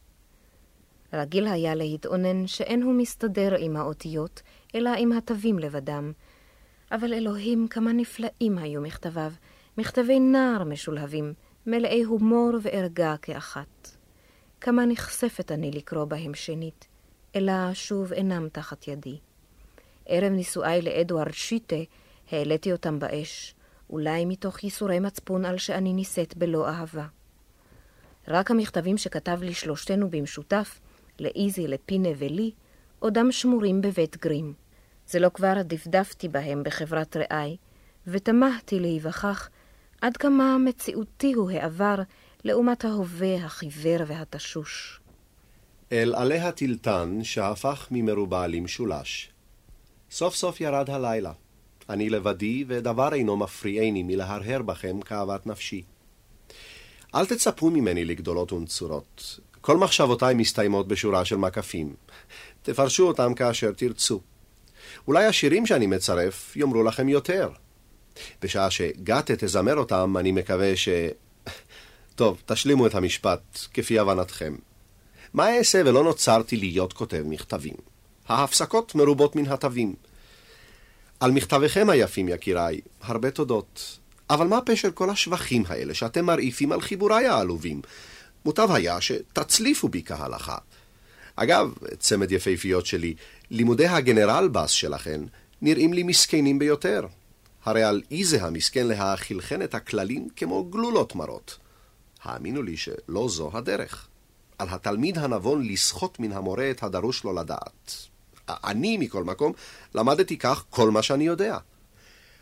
רגיל 1.13 1.47
היה 1.47 1.75
להתאונן 1.75 2.47
שאין 2.47 2.83
הוא 2.83 2.93
מסתדר 2.93 3.55
עם 3.59 3.75
האותיות, 3.75 4.41
אלא 4.75 4.89
עם 4.97 5.11
התווים 5.11 5.59
לבדם, 5.59 6.11
אבל 6.95 7.13
אלוהים, 7.13 7.67
כמה 7.67 7.91
נפלאים 7.93 8.57
היו 8.57 8.81
מכתביו, 8.81 9.31
מכתבי 9.77 10.19
נער 10.19 10.63
משולהבים, 10.63 11.33
מלאי 11.67 12.03
הומור 12.03 12.51
וערגה 12.61 13.15
כאחת. 13.21 13.97
כמה 14.61 14.85
נכספת 14.85 15.51
אני 15.51 15.71
לקרוא 15.71 16.05
בהם 16.05 16.33
שנית, 16.33 16.87
אלא 17.35 17.53
שוב 17.73 18.13
אינם 18.13 18.49
תחת 18.49 18.87
ידי. 18.87 19.19
ערב 20.05 20.31
נישואיי 20.31 20.81
לאדוארד 20.81 21.33
שיטה, 21.33 21.75
העליתי 22.31 22.71
אותם 22.71 22.99
באש, 22.99 23.55
אולי 23.89 24.25
מתוך 24.25 24.63
ייסורי 24.63 24.99
מצפון 24.99 25.45
על 25.45 25.57
שאני 25.57 25.93
נישאת 25.93 26.37
בלא 26.37 26.67
אהבה. 26.67 27.07
רק 28.27 28.51
המכתבים 28.51 28.97
שכתב 28.97 29.39
לי 29.41 29.53
שלושתנו 29.53 30.09
במשותף, 30.09 30.79
לאיזי, 31.19 31.67
לפינה 31.67 32.09
ולי, 32.17 32.51
עודם 32.99 33.31
שמורים 33.31 33.81
בבית 33.81 34.17
גרים. 34.17 34.64
זה 35.07 35.19
לא 35.19 35.29
כבר 35.33 35.53
דפדפתי 35.63 36.27
בהם 36.27 36.63
בחברת 36.63 37.17
רעי, 37.17 37.57
ותמהתי 38.07 38.79
להיווכח 38.79 39.49
עד 40.01 40.17
כמה 40.17 40.57
מציאותי 40.57 41.33
הוא 41.33 41.51
העבר 41.51 41.95
לעומת 42.43 42.85
ההווה 42.85 43.35
החיוור 43.35 44.03
והתשוש. 44.07 44.99
אל 45.91 46.15
עלי 46.15 46.39
הטילטן 46.39 47.23
שהפך 47.23 47.87
ממרובע 47.91 48.47
למשולש. 48.47 49.29
סוף 50.11 50.35
סוף 50.35 50.61
ירד 50.61 50.89
הלילה. 50.89 51.31
אני 51.89 52.09
לבדי, 52.09 52.65
ודבר 52.67 53.13
אינו 53.13 53.37
מפריעני 53.37 54.03
מלהרהר 54.03 54.61
בכם 54.61 55.01
כאוות 55.01 55.47
נפשי. 55.47 55.83
אל 57.15 57.25
תצפו 57.25 57.69
ממני 57.69 58.05
לגדולות 58.05 58.53
ונצורות. 58.53 59.39
כל 59.61 59.77
מחשבותיי 59.77 60.33
מסתיימות 60.33 60.87
בשורה 60.87 61.25
של 61.25 61.35
מקפים. 61.35 61.93
תפרשו 62.61 63.07
אותם 63.07 63.33
כאשר 63.33 63.71
תרצו. 63.71 64.21
אולי 65.07 65.25
השירים 65.25 65.65
שאני 65.65 65.87
מצרף 65.87 66.55
יאמרו 66.55 66.83
לכם 66.83 67.09
יותר. 67.09 67.49
בשעה 68.41 68.71
שגתה 68.71 69.35
תזמר 69.35 69.77
אותם, 69.77 70.15
אני 70.19 70.31
מקווה 70.31 70.75
ש... 70.75 70.89
טוב, 72.15 72.41
תשלימו 72.45 72.87
את 72.87 72.95
המשפט, 72.95 73.41
כפי 73.73 73.99
הבנתכם. 73.99 74.55
מה 75.33 75.57
אעשה 75.57 75.81
ולא 75.85 76.03
נוצרתי 76.03 76.57
להיות 76.57 76.93
כותב 76.93 77.23
מכתבים? 77.25 77.75
ההפסקות 78.27 78.95
מרובות 78.95 79.35
מן 79.35 79.45
התווים. 79.45 79.95
על 81.19 81.31
מכתביכם 81.31 81.89
היפים, 81.89 82.29
יקיריי, 82.29 82.81
הרבה 83.01 83.31
תודות. 83.31 83.99
אבל 84.29 84.47
מה 84.47 84.61
פשר 84.65 84.89
כל 84.93 85.09
השבחים 85.09 85.63
האלה 85.67 85.93
שאתם 85.93 86.25
מרעיפים 86.25 86.71
על 86.71 86.81
חיבוריי 86.81 87.27
העלובים? 87.27 87.81
מוטב 88.45 88.71
היה 88.71 89.01
שתצליפו 89.01 89.89
בי 89.89 90.03
כהלכה. 90.05 90.57
אגב, 91.35 91.73
צמד 91.99 92.31
יפהפיות 92.31 92.85
שלי, 92.85 93.15
לימודי 93.51 93.87
הגנרל 93.87 94.47
בס 94.47 94.69
שלכן 94.69 95.21
נראים 95.61 95.93
לי 95.93 96.03
מסכנים 96.03 96.59
ביותר. 96.59 97.07
הרי 97.63 97.83
על 97.83 98.01
איזה 98.11 98.43
המסכן 98.43 98.87
להאכילכן 98.87 99.61
את 99.61 99.75
הכללים 99.75 100.27
כמו 100.35 100.63
גלולות 100.63 101.15
מרות. 101.15 101.57
האמינו 102.23 102.61
לי 102.61 102.77
שלא 102.77 103.27
זו 103.29 103.51
הדרך. 103.53 104.07
על 104.57 104.67
התלמיד 104.71 105.17
הנבון 105.17 105.67
לסחוט 105.67 106.19
מן 106.19 106.31
המורה 106.31 106.71
את 106.71 106.83
הדרוש 106.83 107.23
לו 107.23 107.33
לדעת. 107.33 107.93
אני, 108.49 108.97
מכל 108.97 109.23
מקום, 109.23 109.53
למדתי 109.95 110.37
כך 110.37 110.63
כל 110.69 110.91
מה 110.91 111.01
שאני 111.01 111.23
יודע. 111.23 111.57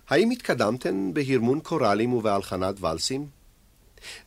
האם 0.10 0.30
התקדמתן 0.30 1.12
בהרמון 1.14 1.60
קוראלים 1.60 2.14
ובהלחנת 2.14 2.76
ולסים? 2.82 3.28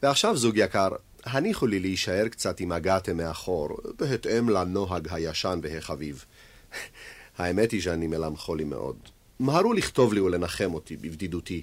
ועכשיו, 0.03 0.37
זוג 0.37 0.57
יקר, 0.57 0.89
הניחו 1.27 1.66
לי 1.66 1.81
להישאר 1.81 2.29
קצת 2.29 2.61
עם 2.61 2.72
הגעתם 2.72 3.16
מאחור, 3.16 3.68
בהתאם 3.99 4.49
לנוהג 4.49 5.09
הישן 5.11 5.61
והחביב. 5.62 6.24
האמת 7.39 7.70
היא 7.70 7.81
שאני 7.81 8.07
מלנכולי 8.07 8.64
מאוד. 8.64 8.97
מהרו 9.41 9.72
לכתוב 9.72 10.14
לי 10.14 10.20
ולנחם 10.20 10.74
אותי 10.74 10.97
בבדידותי. 10.97 11.62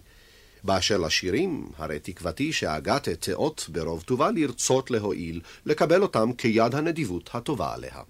באשר 0.63 0.97
לשירים, 0.97 1.69
הרי 1.77 1.99
תקוותי 1.99 2.53
שהגתה 2.53 3.15
תאות 3.15 3.65
ברוב 3.71 4.01
טובה 4.01 4.31
לרצות 4.31 4.91
להועיל, 4.91 5.41
לקבל 5.65 6.01
אותם 6.01 6.33
כיד 6.33 6.75
הנדיבות 6.75 7.29
הטובה 7.33 7.73
עליה. 7.73 8.01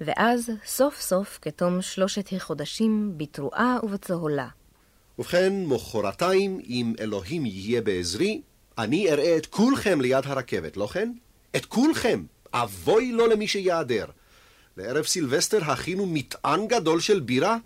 ואז, 0.00 0.50
סוף 0.66 1.00
סוף, 1.00 1.38
כתום 1.42 1.82
שלושת 1.82 2.32
החודשים, 2.32 3.14
בתרועה 3.16 3.78
ובצהולה. 3.82 4.48
ובכן, 5.18 5.64
מחרתיים, 5.66 6.60
אם 6.68 6.94
אלוהים 7.00 7.46
יהיה 7.46 7.80
בעזרי, 7.80 8.40
אני 8.78 9.10
אראה 9.12 9.36
את 9.36 9.46
כולכם 9.46 10.00
ליד 10.00 10.26
הרכבת, 10.26 10.76
לא 10.76 10.86
כן? 10.86 11.12
את 11.56 11.66
כולכם! 11.66 12.22
אבוי 12.54 13.12
לו 13.12 13.26
למי 13.26 13.48
שיעדר. 13.48 14.04
לערב 14.76 15.04
סילבסטר 15.04 15.70
הכינו 15.70 16.06
מטען 16.06 16.66
גדול 16.66 17.00
של 17.00 17.20
בירה 17.20 17.56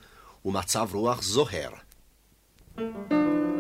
ומצב 0.45 0.89
רוח 0.93 1.23
זוהר. 1.23 1.71
thank 2.79 3.13
you 3.13 3.56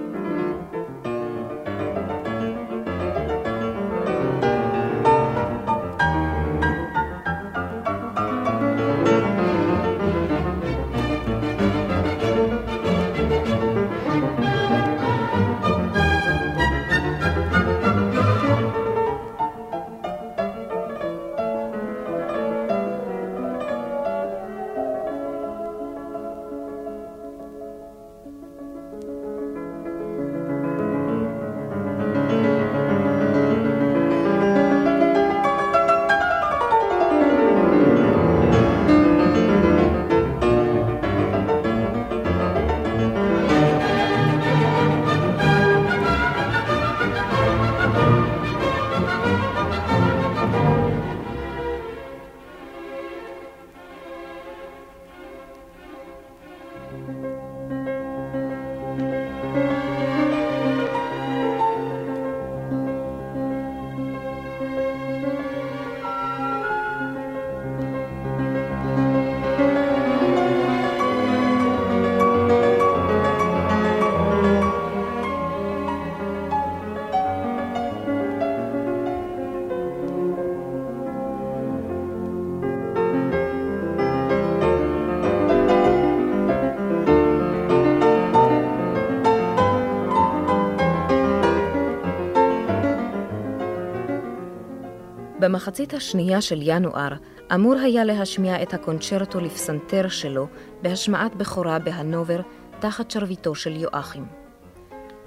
במחצית 95.57 95.94
השנייה 95.94 96.40
של 96.40 96.59
ינואר 96.62 97.12
אמור 97.54 97.74
היה 97.74 98.04
להשמיע 98.04 98.62
את 98.62 98.74
הקונצ'רטו 98.74 99.40
לפסנתר 99.40 100.09
שלו 100.09 100.46
בהשמעת 100.82 101.34
בכורה 101.34 101.78
בהנובר 101.78 102.40
תחת 102.80 103.11
שרביטו 103.11 103.54
של 103.54 103.76
יואכים. 103.76 104.26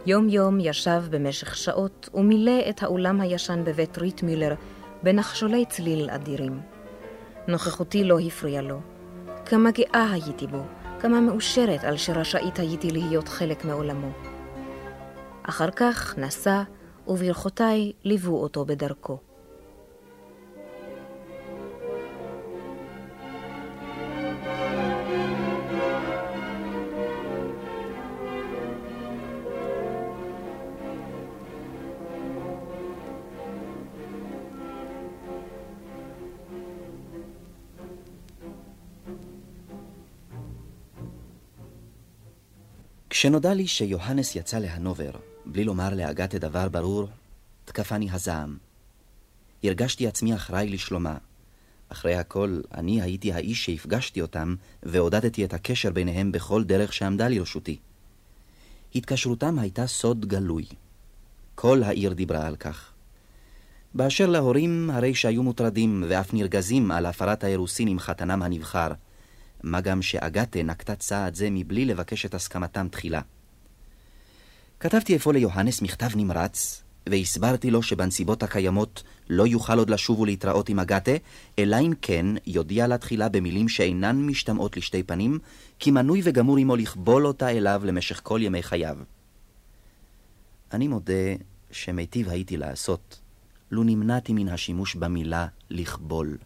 יום-יום 0.06 0.58
ישב 0.60 1.04
במשך 1.10 1.56
שעות 1.56 2.10
ומילא 2.14 2.70
את 2.70 2.84
האולם 2.84 3.22
הישן 3.22 3.64
בבית 3.64 3.98
ריטמילר 3.98 4.54
בנחשולי 5.04 5.66
צליל 5.66 6.10
אדירים. 6.10 6.60
נוכחותי 7.48 8.04
לא 8.04 8.20
הפריעה 8.20 8.62
לו. 8.62 8.80
כמה 9.46 9.72
גאה 9.72 10.12
הייתי 10.12 10.48
בו, 10.48 10.62
כמה 11.00 11.22
מאושרת 11.22 11.84
על 11.84 11.98
שרשאית 11.98 12.60
הייתי 12.60 12.92
להיות 12.92 13.28
חלק 13.28 13.66
מעולמו. 13.66 14.12
אחר 15.44 15.70
כך 15.72 16.18
נסע, 16.18 16.64
וברכותיי 17.08 17.92
ליוו 18.04 18.36
אותו 18.36 18.66
בדרכו. 18.66 19.29
כשנודע 43.20 43.54
לי 43.54 43.68
שיוהנס 43.68 44.36
יצא 44.36 44.60
להנובר, 44.60 45.12
בלי 45.46 45.64
לומר 45.64 45.94
לאגתה 45.94 46.40
דבר 46.40 46.70
ברור, 46.70 47.08
תקפני 47.66 48.12
הזעם. 48.12 48.58
הרגשתי 49.64 50.08
עצמי 50.08 50.36
אחראי 50.36 50.70
לשלומה. 50.70 51.18
אחרי 51.90 52.16
הכל, 52.16 52.62
אני 52.74 53.02
הייתי 53.02 53.34
האיש 53.34 53.66
שהפגשתי 53.66 54.22
אותם, 54.22 54.56
ועודדתי 54.84 55.46
את 55.46 55.54
הקשר 55.54 55.92
ביניהם 55.92 56.32
בכל 56.32 56.64
דרך 56.64 56.94
שעמדה 56.94 57.28
לרשותי. 57.28 57.78
התקשרותם 58.96 59.60
הייתה 59.60 59.88
סוד 59.88 60.26
גלוי. 60.26 60.66
כל 61.56 61.84
העיר 61.84 62.14
דיברה 62.14 62.48
על 62.48 62.56
כך. 62.56 62.92
באשר 63.94 64.28
להורים, 64.28 64.90
הרי 64.90 65.16
שהיו 65.16 65.44
מוטרדים 65.44 66.04
ואף 66.08 66.34
נרגזים 66.34 66.92
על 66.92 67.06
הפרת 67.06 67.44
האירוסין 67.44 67.88
עם 67.88 68.00
חתנם 68.00 68.44
הנבחר, 68.44 68.92
מה 69.64 69.82
גם 69.82 70.02
שאגתה 70.02 70.64
נקטה 70.64 70.96
צעד 70.96 71.36
זה 71.36 71.48
מבלי 71.52 71.86
לבקש 71.86 72.26
את 72.26 72.34
הסכמתם 72.34 72.88
תחילה. 72.88 73.22
כתבתי 74.80 75.16
אפוא 75.16 75.34
ליוהנס 75.34 75.82
מכתב 75.82 76.10
נמרץ, 76.16 76.84
והסברתי 77.10 77.72
לו 77.72 77.84
שבנסיבות 77.84 78.44
הקיימות 78.44 79.04
לא 79.30 79.48
יוכל 79.48 79.80
עוד 79.80 79.90
לשוב 79.90 80.20
ולהתראות 80.20 80.70
עם 80.70 80.80
אגתה, 80.80 81.12
אלא 81.60 81.78
אם 81.82 81.94
כן 82.02 82.26
יודיע 82.48 82.88
לה 82.88 82.98
תחילה 82.98 83.30
במילים 83.30 83.70
שאינן 83.70 84.26
משתמעות 84.26 84.78
לשתי 84.78 85.04
פנים, 85.04 85.40
כי 85.80 85.92
מנוי 85.92 86.22
וגמור 86.24 86.58
עמו 86.58 86.76
לכבול 86.76 87.28
אותה 87.28 87.50
אליו 87.50 87.82
למשך 87.86 88.20
כל 88.24 88.40
ימי 88.44 88.64
חייו. 88.64 88.98
אני 90.74 90.88
מודה 90.88 91.14
שמיטיב 91.72 92.30
הייתי 92.30 92.58
לעשות, 92.58 93.20
לו 93.72 93.84
נמנעתי 93.84 94.34
מן 94.34 94.50
השימוש 94.50 94.96
במילה 94.96 95.48
לכבול. 95.70 96.38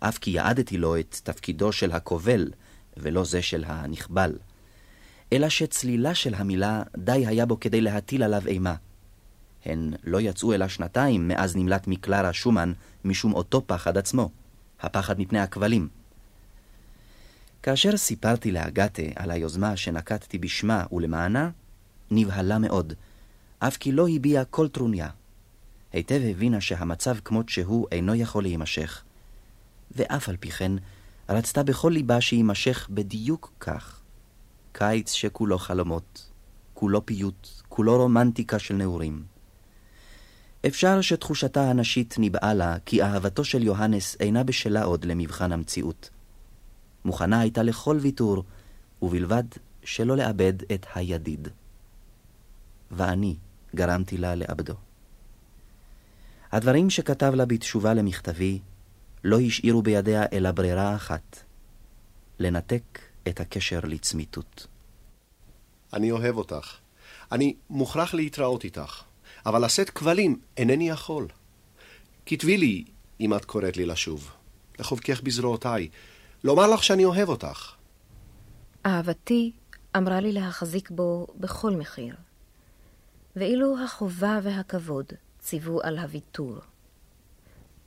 אף 0.00 0.18
כי 0.18 0.30
יעדתי 0.30 0.78
לו 0.78 0.98
את 0.98 1.20
תפקידו 1.22 1.72
של 1.72 1.92
הכובל, 1.92 2.50
ולא 2.96 3.24
זה 3.24 3.42
של 3.42 3.64
הנכבל. 3.66 4.32
אלא 5.32 5.48
שצלילה 5.48 6.14
של 6.14 6.34
המילה 6.34 6.82
די 6.96 7.26
היה 7.26 7.46
בו 7.46 7.60
כדי 7.60 7.80
להטיל 7.80 8.22
עליו 8.22 8.46
אימה. 8.46 8.74
הן 9.64 9.92
לא 10.04 10.20
יצאו 10.20 10.54
אלא 10.54 10.68
שנתיים 10.68 11.28
מאז 11.28 11.56
נמלט 11.56 11.86
מקלרה 11.86 12.32
שומן 12.32 12.72
משום 13.04 13.34
אותו 13.34 13.62
פחד 13.66 13.98
עצמו, 13.98 14.30
הפחד 14.80 15.20
מפני 15.20 15.38
הכבלים. 15.38 15.88
כאשר 17.62 17.96
סיפרתי 17.96 18.52
לאגתה 18.52 19.02
על 19.16 19.30
היוזמה 19.30 19.76
שנקטתי 19.76 20.38
בשמה 20.38 20.84
ולמענה, 20.92 21.50
נבהלה 22.10 22.58
מאוד, 22.58 22.92
אף 23.58 23.76
כי 23.76 23.92
לא 23.92 24.08
הביעה 24.08 24.44
כל 24.44 24.68
טרוניה. 24.68 25.08
היטב 25.92 26.20
הבינה 26.30 26.60
שהמצב 26.60 27.16
כמות 27.24 27.48
שהוא 27.48 27.86
אינו 27.92 28.14
יכול 28.14 28.42
להימשך, 28.42 29.02
ואף 29.90 30.28
על 30.28 30.36
פי 30.36 30.50
כן 30.50 30.72
רצתה 31.28 31.62
בכל 31.62 31.90
ליבה 31.94 32.20
שיימשך 32.20 32.88
בדיוק 32.90 33.52
כך. 33.60 34.00
קיץ 34.72 35.12
שכולו 35.12 35.58
חלומות, 35.58 36.30
כולו 36.74 37.06
פיוט, 37.06 37.48
כולו 37.68 37.96
רומנטיקה 37.96 38.58
של 38.58 38.74
נעורים. 38.74 39.24
אפשר 40.66 41.00
שתחושתה 41.00 41.70
הנשית 41.70 42.18
ניבאה 42.18 42.54
לה 42.54 42.76
כי 42.86 43.02
אהבתו 43.02 43.44
של 43.44 43.62
יוהנס 43.62 44.16
אינה 44.20 44.44
בשלה 44.44 44.84
עוד 44.84 45.04
למבחן 45.04 45.52
המציאות. 45.52 46.10
מוכנה 47.04 47.40
הייתה 47.40 47.62
לכל 47.62 47.98
ויתור, 48.00 48.44
ובלבד 49.02 49.44
שלא 49.84 50.16
לאבד 50.16 50.52
את 50.74 50.86
הידיד. 50.94 51.48
ואני 52.90 53.36
גרמתי 53.74 54.16
לה 54.16 54.34
לאבדו. 54.34 54.74
הדברים 56.52 56.90
שכתב 56.90 57.32
לה 57.34 57.46
בתשובה 57.46 57.94
למכתבי 57.94 58.58
לא 59.26 59.40
השאירו 59.40 59.82
בידיה 59.82 60.24
אלא 60.32 60.50
ברירה 60.50 60.96
אחת, 60.96 61.44
לנתק 62.38 62.98
את 63.28 63.40
הקשר 63.40 63.80
לצמיתות. 63.84 64.66
אני 65.92 66.10
אוהב 66.10 66.36
אותך. 66.36 66.76
אני 67.32 67.54
מוכרח 67.70 68.14
להתראות 68.14 68.64
איתך, 68.64 69.02
אבל 69.46 69.64
לשאת 69.64 69.90
כבלים 69.90 70.40
אינני 70.56 70.88
יכול. 70.88 71.28
כתבי 72.26 72.56
לי, 72.58 72.84
אם 73.20 73.34
את 73.34 73.44
קוראת 73.44 73.76
לי 73.76 73.86
לשוב, 73.86 74.30
לחובקך 74.78 75.20
בזרועותיי, 75.20 75.88
לומר 76.44 76.66
לך 76.66 76.84
שאני 76.84 77.04
אוהב 77.04 77.28
אותך. 77.28 77.74
אהבתי 78.86 79.52
אמרה 79.96 80.20
לי 80.20 80.32
להחזיק 80.32 80.90
בו 80.90 81.26
בכל 81.36 81.70
מחיר. 81.70 82.14
ואילו 83.36 83.84
החובה 83.84 84.40
והכבוד 84.42 85.06
ציוו 85.38 85.82
על 85.82 85.98
הוויתור. 85.98 86.58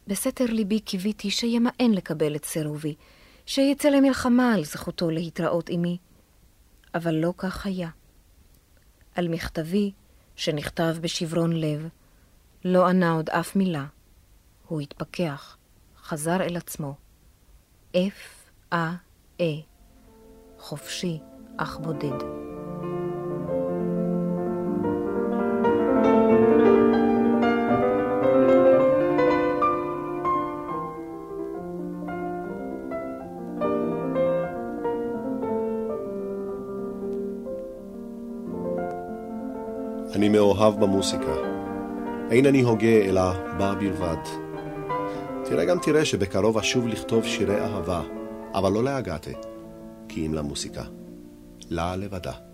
בסתר 0.09 0.45
ליבי 0.45 0.79
קיוויתי 0.79 1.31
שימאן 1.31 1.91
לקבל 1.91 2.35
את 2.35 2.45
סירובי, 2.45 2.95
שיצא 3.45 3.89
למלחמה 3.89 4.53
על 4.53 4.65
זכותו 4.65 5.09
להתראות 5.09 5.69
עמי, 5.69 5.97
אבל 6.95 7.15
לא 7.15 7.33
כך 7.37 7.65
היה. 7.65 7.89
על 9.15 9.27
מכתבי, 9.27 9.91
שנכתב 10.35 10.95
בשברון 11.01 11.53
לב, 11.53 11.87
לא 12.65 12.87
ענה 12.87 13.11
עוד 13.11 13.29
אף 13.29 13.55
מילה. 13.55 13.85
הוא 14.67 14.81
התפכח, 14.81 15.57
חזר 16.01 16.41
אל 16.41 16.57
עצמו. 16.57 16.95
אה, 17.95 18.95
אה, 19.39 19.55
חופשי 20.59 21.19
אך 21.57 21.77
בודד. 21.77 22.48
אני 40.29 40.37
מאוהב 40.37 40.79
במוסיקה. 40.79 41.35
אין 42.31 42.45
אני 42.45 42.61
הוגה 42.61 43.05
אלא 43.05 43.21
בה 43.57 43.75
בלבד. 43.75 44.17
תראה 45.45 45.65
גם 45.65 45.79
תראה 45.79 46.05
שבקרוב 46.05 46.57
אשוב 46.57 46.87
לכתוב 46.87 47.25
שירי 47.25 47.61
אהבה, 47.61 48.01
אבל 48.53 48.71
לא 48.71 48.83
לאגתה, 48.83 49.31
כי 50.09 50.25
אם 50.25 50.33
למוסיקה. 50.33 50.83
לה 51.69 51.95
לבדה. 51.95 52.48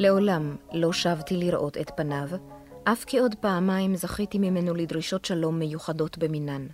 לעולם 0.00 0.56
לא 0.72 0.92
שבתי 0.92 1.36
לראות 1.36 1.78
את 1.78 1.90
פניו, 1.96 2.28
אף 2.84 3.04
כי 3.04 3.18
עוד 3.18 3.34
פעמיים 3.34 3.96
זכיתי 3.96 4.38
ממנו 4.38 4.74
לדרישות 4.74 5.24
שלום 5.24 5.58
מיוחדות 5.58 6.18
במינן. 6.18 6.66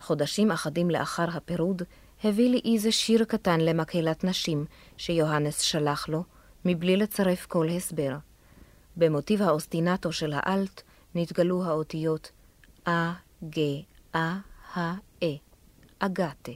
חודשים 0.00 0.50
אחדים 0.50 0.90
לאחר 0.90 1.26
הפירוד, 1.36 1.82
הביא 2.24 2.50
לי 2.50 2.74
איזה 2.74 2.92
שיר 2.92 3.24
קטן 3.24 3.60
למקהלת 3.60 4.24
נשים 4.24 4.64
שיוהנס 4.96 5.60
שלח 5.60 6.08
לו, 6.08 6.24
מבלי 6.64 6.96
לצרף 6.96 7.46
כל 7.46 7.68
הסבר. 7.68 8.16
במוטיב 8.96 9.42
האוסטינטו 9.42 10.12
של 10.12 10.32
האלט 10.36 10.82
נתגלו 11.14 11.64
האותיות 11.64 12.30
א, 12.84 12.90
ג, 13.44 13.58
א, 14.12 14.18
ה, 14.76 14.94
א, 15.22 15.26
אגתה. 15.98 16.52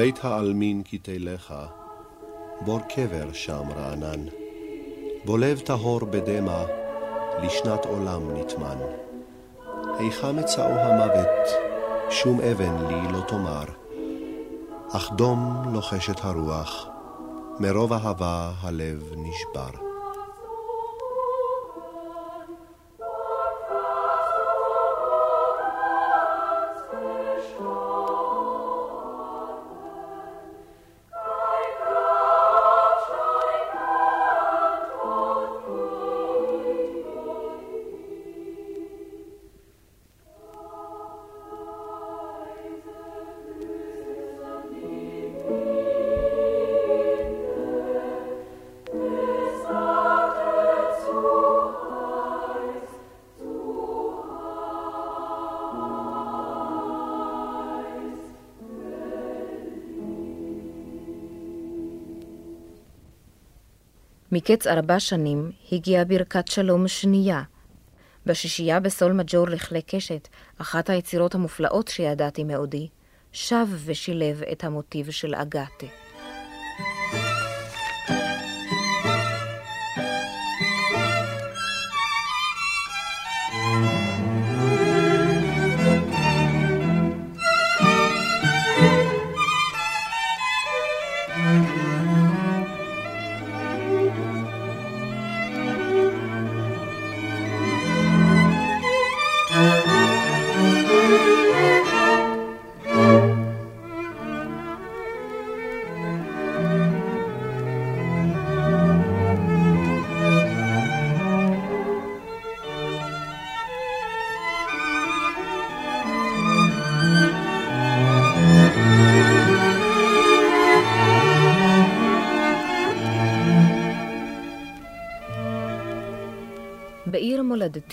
בית 0.00 0.24
העלמין 0.24 0.82
כי 0.82 0.98
תלך, 0.98 1.54
בור 2.60 2.80
קבר 2.80 3.32
שם 3.32 3.62
רענן. 3.76 4.24
בו 5.24 5.36
לב 5.36 5.58
טהור 5.58 6.00
בדמע, 6.04 6.64
לשנת 7.42 7.84
עולם 7.84 8.30
נטמן. 8.36 8.78
היכן 9.98 10.38
מצאו 10.38 10.64
המוות, 10.64 11.48
שום 12.10 12.40
אבן 12.40 12.86
לי 12.86 13.12
לא 13.12 13.20
תאמר. 13.28 13.64
אך 14.92 15.10
דום 15.12 15.62
לוחשת 15.72 16.24
הרוח, 16.24 16.86
מרוב 17.58 17.92
אהבה 17.92 18.52
הלב 18.62 19.12
נשבר. 19.16 19.89
מקץ 64.40 64.66
ארבע 64.66 65.00
שנים 65.00 65.50
הגיעה 65.72 66.04
ברכת 66.04 66.48
שלום 66.48 66.88
שנייה. 66.88 67.42
בשישייה 68.26 68.80
בסול 68.80 69.12
מג'ור 69.12 69.48
לכלי 69.48 69.82
קשת, 69.82 70.28
אחת 70.58 70.90
היצירות 70.90 71.34
המופלאות 71.34 71.88
שידעתי 71.88 72.44
מעודי, 72.44 72.88
שב 73.32 73.66
ושילב 73.84 74.42
את 74.52 74.64
המוטיב 74.64 75.10
של 75.10 75.34
אגתה. 75.34 75.99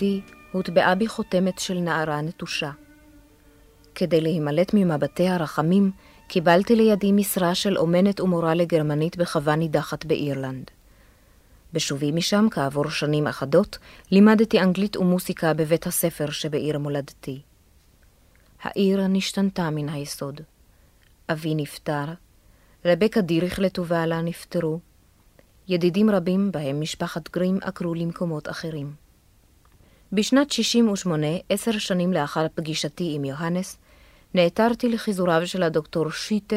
מולדתי 0.02 0.20
הוטבעה 0.52 0.94
בי 0.94 1.08
חותמת 1.08 1.58
של 1.58 1.78
נערה 1.78 2.20
נטושה. 2.20 2.70
כדי 3.94 4.20
להימלט 4.20 4.74
ממבטי 4.74 5.28
הרחמים, 5.28 5.90
קיבלתי 6.28 6.76
לידי 6.76 7.12
משרה 7.12 7.54
של 7.54 7.78
אומנת 7.78 8.20
ומורה 8.20 8.54
לגרמנית 8.54 9.16
בחווה 9.16 9.56
נידחת 9.56 10.04
באירלנד. 10.04 10.70
בשובי 11.72 12.12
משם, 12.12 12.46
כעבור 12.50 12.90
שנים 12.90 13.26
אחדות, 13.26 13.78
לימדתי 14.10 14.60
אנגלית 14.60 14.96
ומוסיקה 14.96 15.54
בבית 15.54 15.86
הספר 15.86 16.30
שבעיר 16.30 16.78
מולדתי. 16.78 17.40
העיר 18.62 19.06
נשתנתה 19.06 19.70
מן 19.70 19.88
היסוד. 19.88 20.40
אבי 21.28 21.54
נפטר, 21.54 22.04
רבקה 22.84 23.20
דיריכלט 23.20 23.78
ובעלה 23.78 24.22
נפטרו, 24.22 24.80
ידידים 25.68 26.10
רבים, 26.10 26.52
בהם 26.52 26.80
משפחת 26.80 27.30
גרים, 27.30 27.58
עקרו 27.62 27.94
למקומות 27.94 28.48
אחרים. 28.48 29.07
בשנת 30.12 30.50
68, 30.50 31.26
עשר 31.48 31.72
שנים 31.72 32.12
לאחר 32.12 32.46
פגישתי 32.54 33.12
עם 33.14 33.24
יוהנס, 33.24 33.78
נעתרתי 34.34 34.88
לחיזוריו 34.88 35.46
של 35.46 35.62
הדוקטור 35.62 36.10
שיטה 36.10 36.56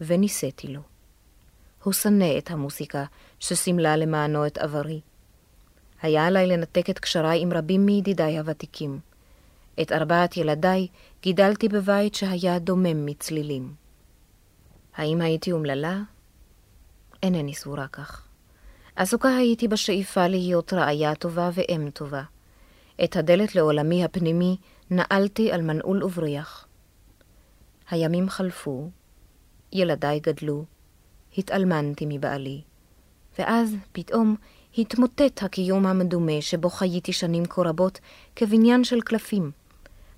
ונישאתי 0.00 0.68
לו. 0.68 0.80
הוא 1.82 1.92
שנא 1.92 2.38
את 2.38 2.50
המוסיקה 2.50 3.04
שסימלה 3.40 3.96
למענו 3.96 4.46
את 4.46 4.58
עברי. 4.58 5.00
היה 6.02 6.26
עליי 6.26 6.46
לנתק 6.46 6.90
את 6.90 6.98
קשריי 6.98 7.42
עם 7.42 7.52
רבים 7.52 7.86
מידידיי 7.86 8.38
הוותיקים. 8.38 8.98
את 9.82 9.92
ארבעת 9.92 10.36
ילדיי 10.36 10.86
גידלתי 11.22 11.68
בבית 11.68 12.14
שהיה 12.14 12.58
דומם 12.58 13.06
מצלילים. 13.06 13.74
האם 14.96 15.20
הייתי 15.20 15.52
אומללה? 15.52 16.00
אינני 17.22 17.54
סבורה 17.54 17.88
כך. 17.88 18.26
עסוקה 18.96 19.36
הייתי 19.36 19.68
בשאיפה 19.68 20.26
להיות 20.26 20.72
רעיה 20.72 21.14
טובה 21.14 21.50
ואם 21.54 21.90
טובה. 21.90 22.22
את 23.04 23.16
הדלת 23.16 23.54
לעולמי 23.54 24.04
הפנימי 24.04 24.56
נעלתי 24.90 25.52
על 25.52 25.62
מנעול 25.62 26.04
ובריח. 26.04 26.66
הימים 27.90 28.28
חלפו, 28.28 28.90
ילדיי 29.72 30.20
גדלו, 30.20 30.64
התאלמנתי 31.38 32.04
מבעלי, 32.08 32.62
ואז 33.38 33.76
פתאום 33.92 34.36
התמוטט 34.78 35.42
הקיום 35.42 35.86
המדומה 35.86 36.40
שבו 36.40 36.70
חייתי 36.70 37.12
שנים 37.12 37.46
כה 37.46 37.62
רבות 37.62 38.00
כבניין 38.36 38.84
של 38.84 39.00
קלפים. 39.00 39.50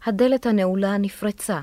הדלת 0.04 0.46
הנעולה 0.46 0.98
נפרצה, 0.98 1.60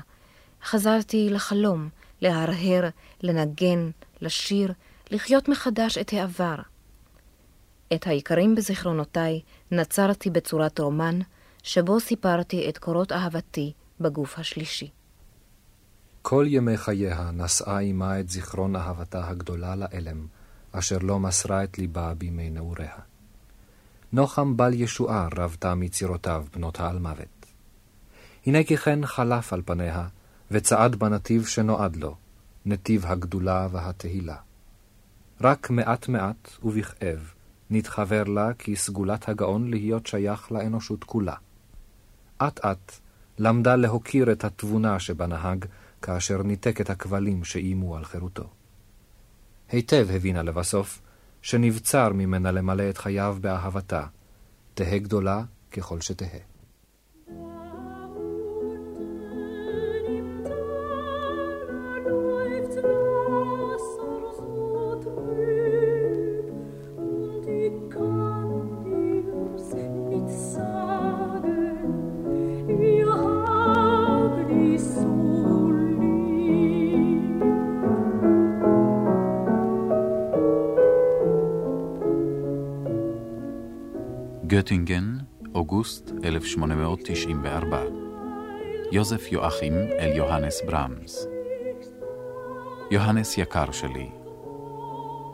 חזרתי 0.64 1.30
לחלום, 1.30 1.88
להרהר, 2.20 2.88
לנגן, 3.22 3.90
לשיר, 4.20 4.72
לחיות 5.10 5.48
מחדש 5.48 5.98
את 5.98 6.12
העבר. 6.12 6.54
את 7.94 8.06
העיקרים 8.06 8.54
בזיכרונותיי 8.54 9.40
נצרתי 9.70 10.30
בצורת 10.30 10.80
רומן, 10.80 11.18
שבו 11.62 12.00
סיפרתי 12.00 12.68
את 12.68 12.78
קורות 12.78 13.12
אהבתי 13.12 13.72
בגוף 14.00 14.38
השלישי. 14.38 14.90
כל 16.22 16.44
ימי 16.48 16.76
חייה 16.76 17.30
נשאה 17.32 17.78
עמה 17.78 18.20
את 18.20 18.28
זיכרון 18.28 18.76
אהבתה 18.76 19.28
הגדולה 19.28 19.76
לאלם, 19.76 20.26
אשר 20.72 20.98
לא 20.98 21.18
מסרה 21.18 21.64
את 21.64 21.78
ליבה 21.78 22.14
בימי 22.14 22.50
נעוריה. 22.50 22.96
נוחם 24.12 24.56
בל 24.56 24.74
ישועה 24.74 25.28
רבתה 25.36 25.74
מצירותיו 25.74 26.44
בנות 26.54 26.80
האלמוות. 26.80 27.46
הנה 28.46 28.64
כי 28.64 28.76
כן 28.76 29.06
חלף 29.06 29.52
על 29.52 29.62
פניה, 29.64 30.06
וצעד 30.50 30.96
בנתיב 30.96 31.46
שנועד 31.46 31.96
לו, 31.96 32.16
נתיב 32.66 33.06
הגדולה 33.06 33.68
והתהילה. 33.70 34.36
רק 35.40 35.70
מעט 35.70 36.08
מעט 36.08 36.50
ובכאב 36.62 37.32
נתחבר 37.70 38.24
לה 38.24 38.54
כי 38.54 38.76
סגולת 38.76 39.28
הגאון 39.28 39.70
להיות 39.70 40.06
שייך 40.06 40.52
לאנושות 40.52 41.04
כולה. 41.04 41.34
אט 42.42 42.64
אט 42.64 42.92
למדה 43.38 43.76
להוקיר 43.76 44.32
את 44.32 44.44
התבונה 44.44 45.00
שבנהג, 45.00 45.64
כאשר 46.02 46.42
ניתק 46.42 46.80
את 46.80 46.90
הכבלים 46.90 47.44
שאיימו 47.44 47.96
על 47.96 48.04
חירותו. 48.04 48.50
היטב 49.68 50.06
הבינה 50.10 50.42
לבסוף, 50.42 51.02
שנבצר 51.42 52.12
ממנה 52.12 52.52
למלא 52.52 52.90
את 52.90 52.98
חייו 52.98 53.36
באהבתה, 53.40 54.06
תהא 54.74 54.98
גדולה 54.98 55.42
ככל 55.72 56.00
שתהא. 56.00 56.57
גוטינגן, 84.68 85.18
אוגוסט 85.54 86.10
1894. 86.24 87.82
יוזף 88.92 89.32
יואכים 89.32 89.72
אל 89.98 90.16
יוהנס 90.16 90.62
ברמס. 90.66 91.26
יוהנס 92.90 93.38
יקר 93.38 93.72
שלי, 93.72 94.10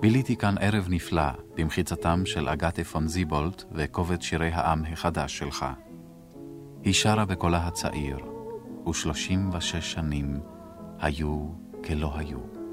ביליתי 0.00 0.36
כאן 0.36 0.54
ערב 0.60 0.86
נפלא 0.88 1.30
במחיצתם 1.54 2.22
של 2.26 2.48
אגתה 2.48 2.84
פון 2.84 3.08
זיבולט 3.08 3.64
וכובד 3.72 4.22
שירי 4.22 4.50
העם 4.52 4.84
החדש 4.92 5.38
שלך. 5.38 5.66
היא 6.82 6.94
שרה 6.94 7.24
בקולה 7.24 7.66
הצעיר, 7.66 8.18
ושלושים 8.88 9.50
ושש 9.54 9.92
שנים 9.92 10.40
היו 11.00 11.48
כלא 11.84 12.12
היו. 12.16 12.63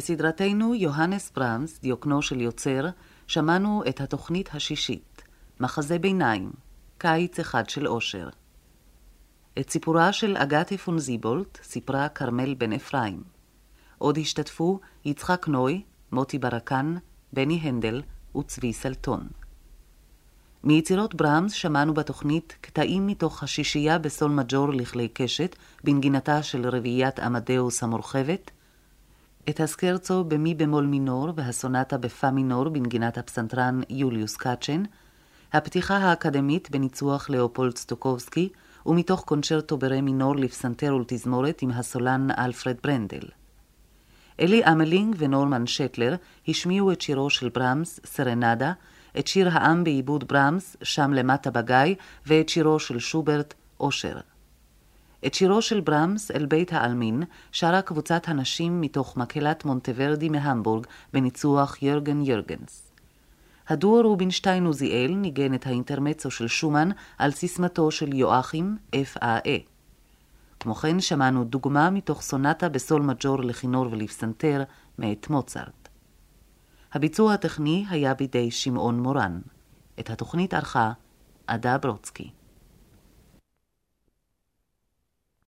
בסדרתנו 0.00 0.74
יוהנס 0.74 1.32
ברמס, 1.34 1.80
דיוקנו 1.80 2.22
של 2.22 2.40
יוצר, 2.40 2.86
שמענו 3.26 3.82
את 3.88 4.00
התוכנית 4.00 4.48
השישית, 4.54 5.22
מחזה 5.60 5.98
ביניים, 5.98 6.50
קיץ 6.98 7.38
אחד 7.38 7.68
של 7.68 7.88
אושר. 7.88 8.28
את 9.58 9.70
סיפורה 9.70 10.12
של 10.12 10.36
אגתה 10.36 10.76
פון 10.76 10.98
זיבולט 10.98 11.58
סיפרה 11.62 12.08
כרמל 12.08 12.54
בן 12.54 12.72
אפרים. 12.72 13.22
עוד 13.98 14.18
השתתפו 14.18 14.80
יצחק 15.04 15.48
נוי, 15.48 15.82
מוטי 16.12 16.38
ברקן, 16.38 16.96
בני 17.32 17.60
הנדל 17.62 18.02
וצבי 18.36 18.72
סלטון. 18.72 19.28
מיצירות 20.64 21.14
ברמס 21.14 21.52
שמענו 21.52 21.94
בתוכנית 21.94 22.56
קטעים 22.60 23.06
מתוך 23.06 23.42
השישייה 23.42 23.98
בסול 23.98 24.30
מג'ור 24.30 24.72
לכלי 24.72 25.08
קשת, 25.08 25.56
בנגינתה 25.84 26.42
של 26.42 26.68
רביעיית 26.68 27.18
אמדאוס 27.18 27.82
המורחבת, 27.82 28.50
את 29.50 29.60
הסקרצו 29.60 30.24
במי 30.24 30.54
במול 30.54 30.86
מינור 30.86 31.28
והסונטה 31.36 31.98
בפא 31.98 32.26
מינור 32.26 32.68
בנגינת 32.68 33.18
הפסנתרן 33.18 33.80
יוליוס 33.88 34.36
קאצ'ן, 34.36 34.82
הפתיחה 35.52 35.96
האקדמית 35.96 36.70
בניצוח 36.70 37.30
לאופולד 37.30 37.76
סטוקובסקי, 37.76 38.48
ומתוך 38.86 39.20
קונצ'רטו 39.24 39.76
ברה 39.76 40.00
מינור 40.00 40.36
לפסנתר 40.36 40.94
ולתזמורת 40.94 41.62
עם 41.62 41.70
הסולן 41.70 42.28
אלפרד 42.38 42.76
ברנדל. 42.82 43.28
אלי 44.40 44.64
אמלינג 44.64 45.16
ונורמן 45.18 45.66
שטלר 45.66 46.14
השמיעו 46.48 46.92
את 46.92 47.00
שירו 47.00 47.30
של 47.30 47.48
ברמס, 47.48 48.00
סרנדה, 48.04 48.72
את 49.18 49.26
שיר 49.26 49.48
העם 49.52 49.84
בעיבוד 49.84 50.28
ברמס, 50.28 50.76
שם 50.82 51.12
למטה 51.12 51.50
בגיא, 51.50 51.94
ואת 52.26 52.48
שירו 52.48 52.78
של 52.78 52.98
שוברט, 52.98 53.54
אושר. 53.80 54.16
את 55.26 55.34
שירו 55.34 55.62
של 55.62 55.80
ברמס, 55.80 56.30
אל 56.30 56.46
בית 56.46 56.72
העלמין, 56.72 57.22
שרה 57.52 57.82
קבוצת 57.82 58.28
הנשים 58.28 58.80
מתוך 58.80 59.16
מקהלת 59.16 59.64
מונטוורדי 59.64 60.28
מהמבורג, 60.28 60.86
בניצוח 61.12 61.82
יורגן 61.82 62.22
יורגנס. 62.22 62.92
הדואר 63.68 64.02
רובינשטיין 64.02 64.66
עוזיאל 64.66 65.14
ניגן 65.14 65.54
את 65.54 65.66
האינטרמצו 65.66 66.30
של 66.30 66.48
שומן 66.48 66.88
על 67.18 67.30
סיסמתו 67.30 67.90
של 67.90 68.14
יואכים, 68.14 68.76
F.A.E. 68.94 69.70
כמו 70.60 70.74
כן 70.74 71.00
שמענו 71.00 71.44
דוגמה 71.44 71.90
מתוך 71.90 72.22
סונטה 72.22 72.68
בסול 72.68 73.02
מג'ור 73.02 73.40
לכינור 73.44 73.86
ולפסנתר 73.90 74.62
מאת 74.98 75.30
מוצרט. 75.30 75.88
הביצוע 76.92 77.34
הטכני 77.34 77.84
היה 77.90 78.14
בידי 78.14 78.50
שמעון 78.50 79.00
מורן. 79.00 79.40
את 80.00 80.10
התוכנית 80.10 80.54
ערכה 80.54 80.92
עדה 81.46 81.78
ברוצקי. 81.78 82.30